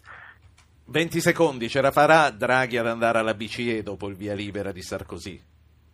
[0.86, 4.82] 20 secondi, ce la farà Draghi ad andare alla BCE dopo il via libera di
[4.82, 5.40] Sarkozy?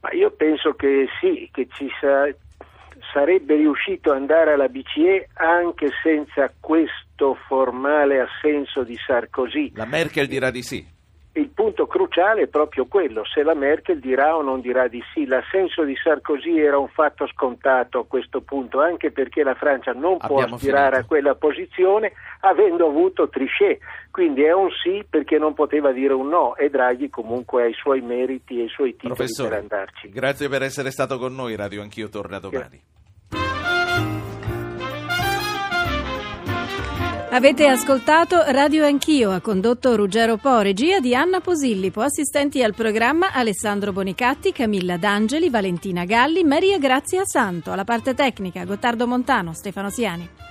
[0.00, 2.34] Ma io penso che sì, che ci sa-
[3.12, 9.72] sarebbe riuscito ad andare alla BCE anche senza questo formale assenso di Sarkozy.
[9.74, 10.98] La Merkel dirà di sì.
[11.32, 15.26] Il punto cruciale è proprio quello, se la Merkel dirà o non dirà di sì.
[15.26, 20.18] L'assenso di Sarkozy era un fatto scontato a questo punto, anche perché la Francia non
[20.18, 21.04] può Abbiamo aspirare finito.
[21.04, 23.78] a quella posizione avendo avuto Trichet.
[24.10, 27.74] Quindi è un sì perché non poteva dire un no e Draghi comunque ha i
[27.74, 30.10] suoi meriti e i suoi titoli per Professore, andarci.
[30.10, 31.54] grazie per essere stato con noi.
[31.54, 32.80] Radio Anch'io torna domani.
[37.32, 43.32] Avete ascoltato Radio Anch'io, ha condotto Ruggero Po, regia di Anna Posillipo, assistenti al programma
[43.32, 49.90] Alessandro Bonicatti, Camilla D'Angeli, Valentina Galli, Maria Grazia Santo, alla parte tecnica Gottardo Montano, Stefano
[49.90, 50.48] Siani.